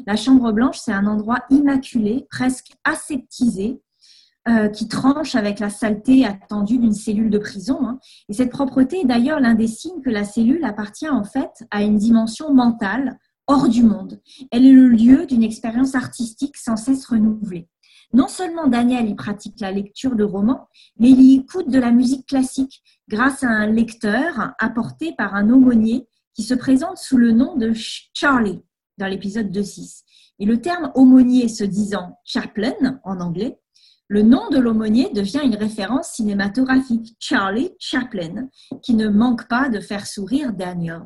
[0.05, 3.81] La chambre blanche, c'est un endroit immaculé, presque aseptisé,
[4.47, 7.79] euh, qui tranche avec la saleté attendue d'une cellule de prison.
[7.81, 7.99] Hein.
[8.29, 11.81] Et cette propreté est d'ailleurs l'un des signes que la cellule appartient en fait à
[11.81, 13.17] une dimension mentale
[13.47, 14.21] hors du monde.
[14.51, 17.67] Elle est le lieu d'une expérience artistique sans cesse renouvelée.
[18.13, 20.67] Non seulement Daniel y pratique la lecture de romans,
[20.99, 25.49] mais il y écoute de la musique classique grâce à un lecteur apporté par un
[25.49, 27.73] aumônier qui se présente sous le nom de
[28.13, 28.61] Charlie
[28.97, 30.03] dans l'épisode 2.6.
[30.37, 33.57] Et le terme aumônier se disant chaplain en anglais
[34.07, 38.49] le nom de l'aumônier devient une référence cinématographique, Charlie Chaplin,
[38.81, 41.01] qui ne manque pas de faire sourire Daniel.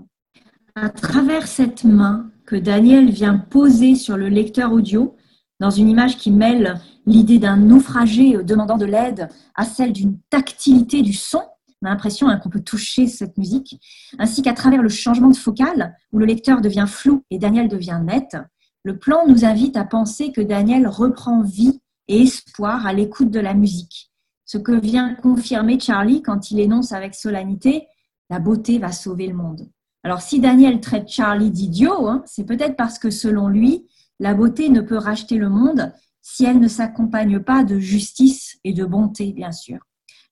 [0.76, 5.16] À travers cette main que Daniel vient poser sur le lecteur audio,
[5.60, 11.02] dans une image qui mêle l'idée d'un naufragé demandant de l'aide à celle d'une tactilité
[11.02, 11.42] du son,
[11.82, 13.80] on a l'impression hein, qu'on peut toucher cette musique,
[14.20, 18.02] ainsi qu'à travers le changement de focale, où le lecteur devient flou et Daniel devient
[18.04, 18.38] net,
[18.84, 23.40] le plan nous invite à penser que Daniel reprend vie et espoir à l'écoute de
[23.40, 24.12] la musique.
[24.44, 27.88] Ce que vient confirmer Charlie quand il énonce avec solennité
[28.30, 29.70] La beauté va sauver le monde.
[30.04, 33.88] Alors si Daniel traite Charlie d'idiot, hein, c'est peut-être parce que selon lui,
[34.20, 38.74] la beauté ne peut racheter le monde si elle ne s'accompagne pas de justice et
[38.74, 39.80] de bonté, bien sûr.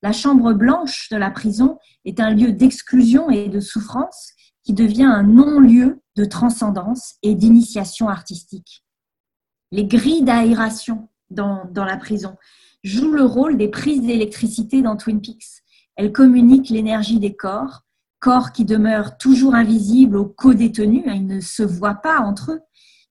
[0.01, 4.31] La chambre blanche de la prison est un lieu d'exclusion et de souffrance
[4.63, 8.83] qui devient un non-lieu de transcendance et d'initiation artistique.
[9.71, 12.35] Les grilles d'aération dans, la prison,
[12.83, 15.63] joue le rôle des prises d'électricité dans Twin Peaks.
[15.95, 17.81] Elles communiquent l'énergie des corps,
[18.19, 22.61] corps qui demeurent toujours invisibles aux co-détenus, hein, ils ne se voient pas entre eux.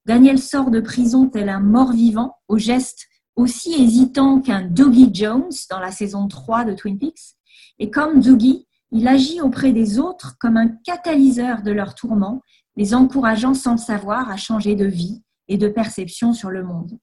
[0.05, 5.79] Daniel sort de prison tel un mort-vivant, au geste aussi hésitant qu'un Dougie Jones dans
[5.79, 7.35] la saison 3 de Twin Peaks.
[7.79, 12.41] Et comme Dougie, il agit auprès des autres comme un catalyseur de leurs tourments,
[12.75, 16.97] les encourageant sans le savoir à changer de vie et de perception sur le monde.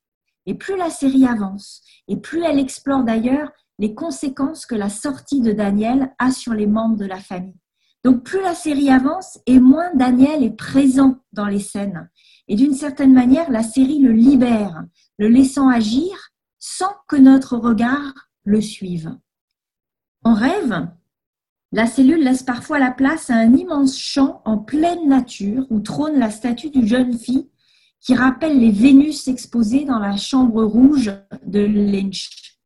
[0.47, 5.41] Et plus la série avance, et plus elle explore d'ailleurs les conséquences que la sortie
[5.41, 7.59] de Daniel a sur les membres de la famille.
[8.05, 12.11] Donc plus la série avance, et moins Daniel est présent dans les scènes.
[12.49, 14.85] Et d'une certaine manière, la série le libère,
[15.19, 16.11] le laissant agir
[16.59, 19.17] sans que notre regard le suive.
[20.23, 20.89] En rêve,
[21.73, 26.19] la cellule laisse parfois la place à un immense champ en pleine nature où trône
[26.19, 27.49] la statue d'une jeune fille
[28.05, 31.11] qui rappelle les Vénus exposées dans la chambre rouge
[31.47, 32.59] de Lynch.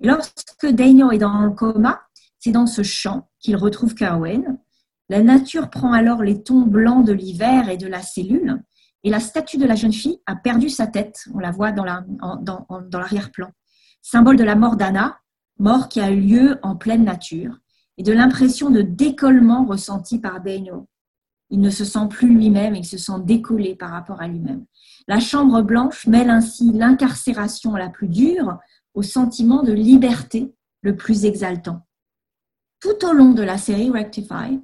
[0.00, 2.02] Lorsque Daniel est dans le coma,
[2.38, 4.58] c'est dans ce champ qu'il retrouve Carwen.
[5.08, 8.62] La nature prend alors les tons blancs de l'hiver et de la cellule,
[9.02, 11.24] et la statue de la jeune fille a perdu sa tête.
[11.34, 13.50] On la voit dans l'arrière-plan.
[14.02, 15.18] Symbole de la mort d'Anna,
[15.58, 17.58] mort qui a eu lieu en pleine nature,
[17.98, 20.82] et de l'impression de décollement ressenti par Daniel.
[21.52, 24.64] Il ne se sent plus lui-même, il se sent décollé par rapport à lui-même.
[25.06, 28.58] La chambre blanche mêle ainsi l'incarcération la plus dure
[28.94, 31.86] au sentiment de liberté le plus exaltant.
[32.80, 34.60] Tout au long de la série Rectify,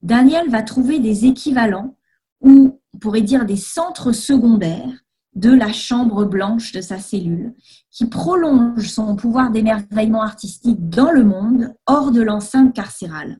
[0.00, 1.96] Daniel va trouver des équivalents
[2.40, 5.04] ou on pourrait dire des centres secondaires
[5.34, 7.52] de la chambre blanche de sa cellule,
[7.90, 13.38] qui prolonge son pouvoir d'émerveillement artistique dans le monde, hors de l'enceinte carcérale.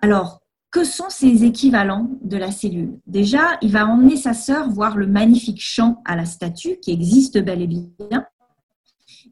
[0.00, 0.40] Alors,
[0.70, 2.98] que sont ces équivalents de la cellule?
[3.06, 7.38] Déjà, il va emmener sa sœur voir le magnifique champ à la statue qui existe
[7.38, 8.26] bel et bien,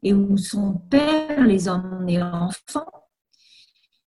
[0.02, 2.86] et où son père les emmenait enfants.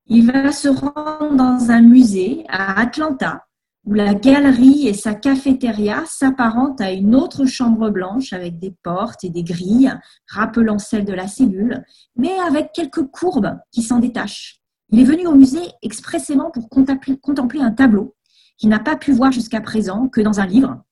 [0.08, 3.46] Il va se rendre dans un musée à Atlanta
[3.86, 9.24] où la galerie et sa cafétéria s'apparentent à une autre chambre blanche avec des portes
[9.24, 9.92] et des grilles
[10.28, 11.84] rappelant celles de la cellule,
[12.16, 14.61] mais avec quelques courbes qui s'en détachent.
[14.92, 18.16] Il est venu au musée expressément pour contempler un tableau
[18.58, 20.84] qu'il n'a pas pu voir jusqu'à présent que dans un livre.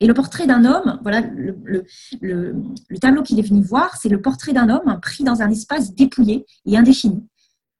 [0.00, 1.84] Et le portrait d'un homme, voilà le,
[2.20, 5.94] le tableau qu'il est venu voir, c'est le portrait d'un homme pris dans un espace
[5.94, 7.26] dépouillé et indéfini,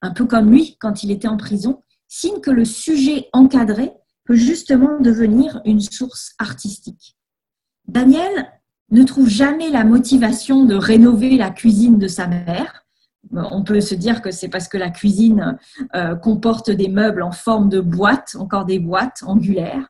[0.00, 3.92] un peu comme lui quand il était en prison, signe que le sujet encadré
[4.24, 7.16] peut justement devenir une source artistique.
[7.86, 8.50] Daniel
[8.90, 12.85] ne trouve jamais la motivation de rénover la cuisine de sa mère.
[13.32, 15.58] On peut se dire que c'est parce que la cuisine
[15.94, 19.88] euh, comporte des meubles en forme de boîte, encore des boîtes angulaires.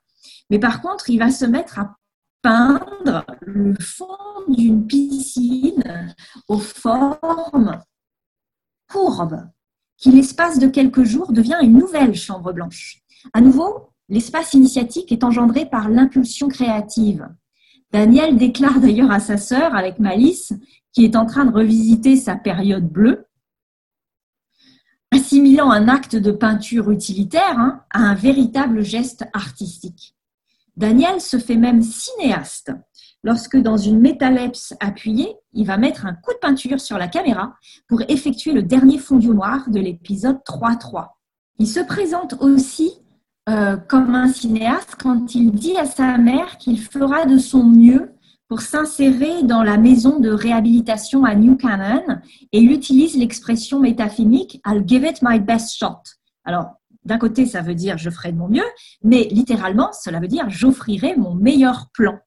[0.50, 1.96] Mais par contre, il va se mettre à
[2.42, 4.06] peindre le fond
[4.48, 6.14] d'une piscine
[6.48, 7.80] aux formes
[8.90, 9.48] courbes,
[9.96, 13.00] qui l'espace de quelques jours devient une nouvelle chambre blanche.
[13.32, 17.28] À nouveau, L'espace initiatique est engendré par l'impulsion créative.
[17.92, 20.52] Daniel déclare d'ailleurs à sa sœur, avec malice,
[20.96, 23.26] qui est en train de revisiter sa période bleue,
[25.12, 30.16] assimilant un acte de peinture utilitaire hein, à un véritable geste artistique.
[30.74, 32.72] Daniel se fait même cinéaste
[33.22, 37.54] lorsque dans une métalepse appuyée, il va mettre un coup de peinture sur la caméra
[37.88, 41.08] pour effectuer le dernier fondu noir de l'épisode 3.3.
[41.58, 42.90] Il se présente aussi
[43.50, 48.15] euh, comme un cinéaste quand il dit à sa mère qu'il fera de son mieux
[48.48, 52.20] pour s'insérer dans la maison de réhabilitation à New Canaan
[52.52, 56.00] et il utilise l'expression métaphonique I'll give it my best shot.
[56.44, 58.66] Alors, d'un côté, ça veut dire je ferai de mon mieux,
[59.02, 62.18] mais littéralement, cela veut dire j'offrirai mon meilleur plan.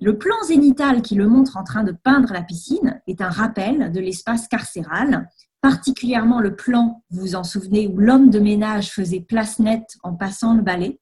[0.00, 3.92] Le plan zénital qui le montre en train de peindre la piscine est un rappel
[3.92, 5.28] de l'espace carcéral
[5.64, 10.12] particulièrement le plan, vous vous en souvenez, où l'homme de ménage faisait place nette en
[10.12, 11.00] passant le balai.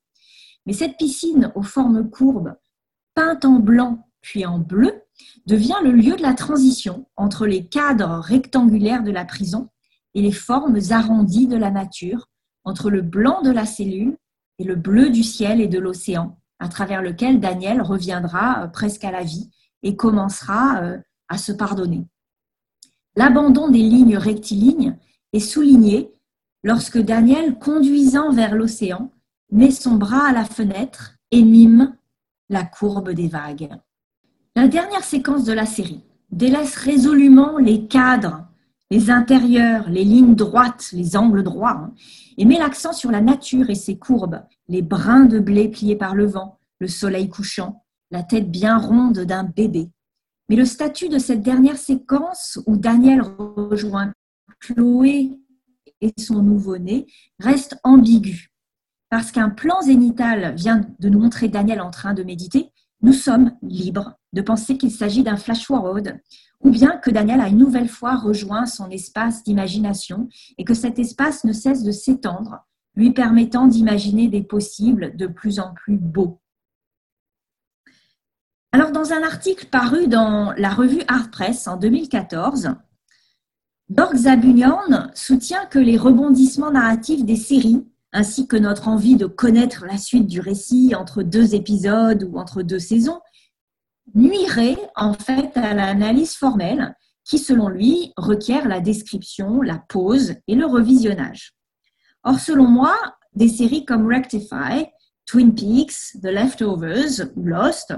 [0.65, 2.55] Mais cette piscine aux formes courbes,
[3.13, 5.03] peinte en blanc puis en bleu,
[5.45, 9.69] devient le lieu de la transition entre les cadres rectangulaires de la prison
[10.15, 12.29] et les formes arrondies de la nature,
[12.63, 14.17] entre le blanc de la cellule
[14.57, 19.03] et le bleu du ciel et de l'océan, à travers lequel Daniel reviendra euh, presque
[19.03, 19.51] à la vie
[19.83, 20.97] et commencera euh,
[21.27, 22.05] à se pardonner.
[23.15, 24.97] L'abandon des lignes rectilignes
[25.33, 26.11] est souligné
[26.63, 29.11] lorsque Daniel, conduisant vers l'océan,
[29.51, 31.95] met son bras à la fenêtre et mime
[32.49, 33.69] la courbe des vagues.
[34.55, 38.45] La dernière séquence de la série délaisse résolument les cadres,
[38.91, 41.93] les intérieurs, les lignes droites, les angles droits, hein,
[42.37, 46.13] et met l'accent sur la nature et ses courbes, les brins de blé pliés par
[46.13, 49.89] le vent, le soleil couchant, la tête bien ronde d'un bébé.
[50.49, 54.13] Mais le statut de cette dernière séquence où Daniel rejoint
[54.59, 55.31] Chloé
[55.99, 57.07] et son nouveau-né
[57.39, 58.49] reste ambigu.
[59.09, 62.72] Parce qu'un plan zénital vient de nous montrer Daniel en train de méditer,
[63.03, 66.19] nous sommes libres de penser qu'il s'agit d'un flash forward
[66.61, 70.97] ou bien que Daniel a une nouvelle fois rejoint son espace d'imagination et que cet
[70.97, 76.39] espace ne cesse de s'étendre, lui permettant d'imaginer des possibles de plus en plus beaux.
[78.71, 82.75] Alors, dans un article paru dans la revue Art Press en 2014,
[83.89, 89.85] Dorg Zabunian soutient que les rebondissements narratifs des séries, ainsi que notre envie de connaître
[89.85, 93.19] la suite du récit entre deux épisodes ou entre deux saisons,
[94.15, 100.55] nuiraient en fait à l'analyse formelle qui, selon lui, requiert la description, la pause et
[100.55, 101.53] le revisionnage.
[102.23, 102.95] Or, selon moi,
[103.33, 104.85] des séries comme Rectify,
[105.25, 107.93] Twin Peaks, The Leftovers ou Lost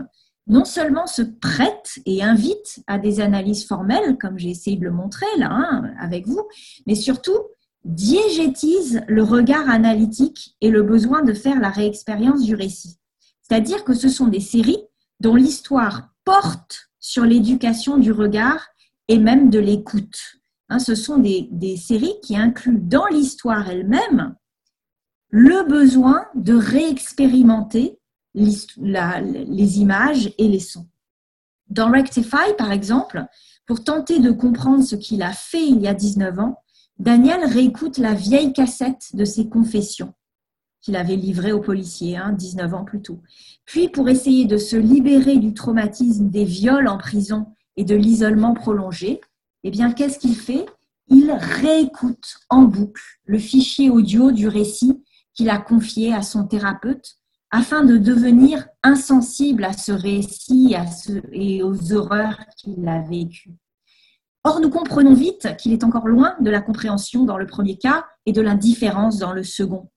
[0.48, 4.92] non seulement se prête et invite à des analyses formelles, comme j'ai essayé de le
[4.92, 6.48] montrer là hein, avec vous,
[6.86, 7.40] mais surtout
[7.86, 12.98] diégétise le regard analytique et le besoin de faire la réexpérience du récit.
[13.42, 14.84] C'est-à-dire que ce sont des séries
[15.20, 18.68] dont l'histoire porte sur l'éducation du regard
[19.08, 20.20] et même de l'écoute.
[20.70, 24.36] Hein, ce sont des, séries qui incluent dans l'histoire elle-même
[25.30, 28.00] le besoin de réexpérimenter
[28.34, 30.88] les images et les sons.
[31.68, 33.26] Dans Rectify, par exemple,
[33.68, 36.64] pour tenter de comprendre ce qu'il a fait il y a 19 ans,
[37.00, 40.14] Daniel réécoute la vieille cassette de ses confessions
[40.82, 43.20] qu'il avait livrées aux policiers, 19 hein, ans plus tôt.
[43.66, 48.54] Puis, pour essayer de se libérer du traumatisme des viols en prison et de l'isolement
[48.54, 49.20] prolongé,
[49.64, 50.66] eh bien, qu'est-ce qu'il fait?
[51.08, 57.18] Il réécoute en boucle le fichier audio du récit qu'il a confié à son thérapeute
[57.50, 60.76] afin de devenir insensible à ce récit
[61.32, 63.56] et aux horreurs qu'il a vécues.
[64.48, 68.06] Or, nous comprenons vite qu'il est encore loin de la compréhension dans le premier cas
[68.28, 69.90] et de l'indifférence dans le second.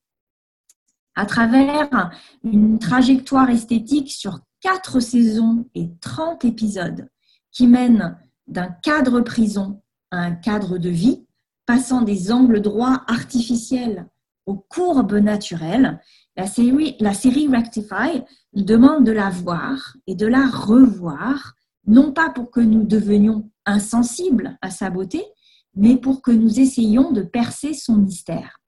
[1.14, 2.10] À travers
[2.42, 7.10] une trajectoire esthétique sur quatre saisons et 30 épisodes
[7.52, 11.26] qui mènent d'un cadre prison à un cadre de vie,
[11.66, 14.06] passant des angles droits artificiels
[14.46, 16.00] aux courbes naturelles,
[16.38, 18.22] la série, la série Rectify
[18.54, 21.52] demande de la voir et de la revoir,
[21.86, 25.24] non pas pour que nous devenions insensibles à sa beauté,
[25.74, 28.60] mais pour que nous essayions de percer son mystère.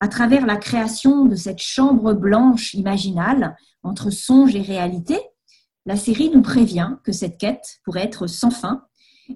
[0.00, 5.18] À travers la création de cette chambre blanche imaginale entre songe et réalité,
[5.84, 8.86] la série nous prévient que cette quête pourrait être sans fin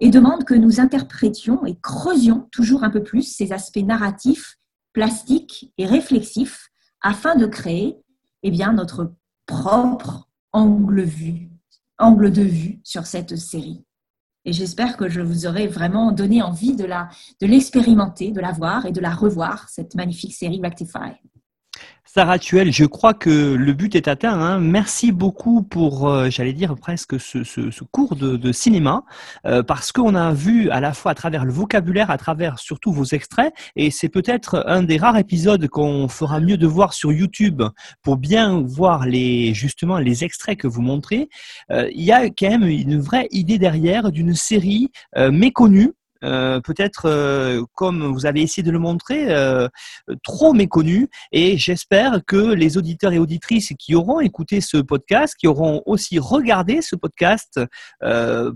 [0.00, 4.56] et demande que nous interprétions et creusions toujours un peu plus ces aspects narratifs,
[4.92, 6.68] plastiques et réflexifs
[7.00, 7.96] afin de créer
[8.42, 9.12] eh bien, notre
[9.46, 13.84] propre angle de vue sur cette série.
[14.44, 16.86] Et j'espère que je vous aurai vraiment donné envie de
[17.42, 21.12] l'expérimenter, de la voir et de la revoir, cette magnifique série Rectify.
[22.12, 24.36] Sarah Tuel, je crois que le but est atteint.
[24.36, 24.58] Hein.
[24.58, 29.04] Merci beaucoup pour, euh, j'allais dire presque ce, cours de, cinéma,
[29.46, 32.92] euh, parce qu'on a vu à la fois à travers le vocabulaire, à travers surtout
[32.92, 37.12] vos extraits, et c'est peut-être un des rares épisodes qu'on fera mieux de voir sur
[37.12, 37.62] YouTube
[38.02, 41.28] pour bien voir les justement les extraits que vous montrez.
[41.70, 45.92] Euh, il y a quand même une vraie idée derrière d'une série méconnue
[46.22, 49.68] euh, peut-être, euh, comme vous avez essayé de le montrer, euh,
[50.22, 51.08] trop méconnu.
[51.32, 56.18] Et j'espère que les auditeurs et auditrices qui auront écouté ce podcast, qui auront aussi
[56.18, 57.60] regardé ce podcast,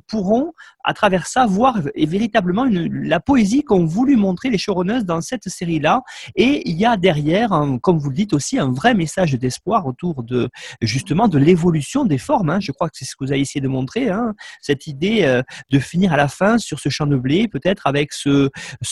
[0.09, 0.53] pourront
[0.83, 5.49] à travers ça voir et véritablement la poésie qu'ont voulu montrer les showrunners dans cette
[5.49, 6.03] série-là.
[6.37, 7.51] Et il y a derrière,
[7.83, 10.49] comme vous le dites aussi, un vrai message d'espoir autour de
[10.81, 12.51] justement de l'évolution des formes.
[12.51, 12.61] Hein.
[12.61, 14.35] Je crois que c'est ce que vous avez essayé de montrer, hein.
[14.61, 18.51] cette idée de finir à la fin sur ce champ de blé peut-être avec ce,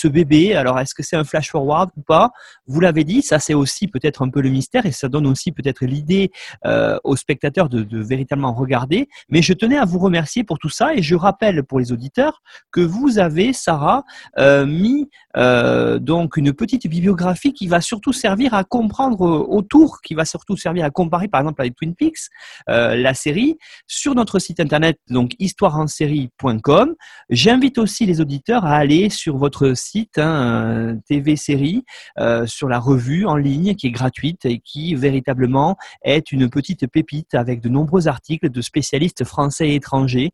[0.09, 0.55] bébé.
[0.55, 2.31] Alors, est-ce que c'est un flash forward ou pas?
[2.67, 5.51] Vous l'avez dit, ça c'est aussi peut-être un peu le mystère et ça donne aussi
[5.53, 6.31] peut-être l'idée
[6.65, 9.09] euh, aux spectateurs de, véritablement regarder.
[9.29, 12.43] Mais je tenais à vous remercier pour tout ça et je rappelle pour les auditeurs
[12.71, 14.05] que vous avez, Sarah,
[14.39, 20.15] euh, mis euh, donc une petite bibliographie qui va surtout servir à comprendre autour, qui
[20.15, 22.29] va surtout servir à comparer par exemple avec Twin Peaks,
[22.67, 23.57] la série,
[23.87, 26.95] sur notre site internet donc histoireensérie.com.
[27.31, 31.85] J'invite aussi les auditeurs à aller sur votre site hein, TV Série,
[32.19, 36.87] euh, sur la revue en ligne qui est gratuite et qui véritablement est une petite
[36.87, 40.33] pépite avec de nombreux articles de spécialistes français et étrangers.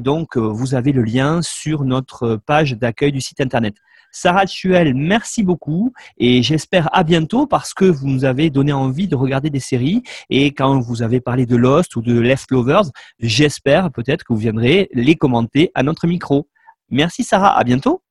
[0.00, 3.74] Donc, euh, vous avez le lien sur notre page d'accueil du site internet.
[4.12, 9.08] Sarah Tuel, merci beaucoup et j'espère à bientôt parce que vous nous avez donné envie
[9.08, 13.90] de regarder des séries et quand vous avez parlé de Lost ou de Leftovers, j'espère
[13.90, 16.48] peut-être que vous viendrez les commenter à notre micro.
[16.90, 18.02] Merci Sarah, à bientôt.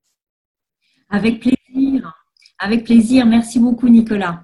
[1.09, 2.13] Avec plaisir.
[2.59, 3.25] Avec plaisir.
[3.25, 4.43] Merci beaucoup Nicolas.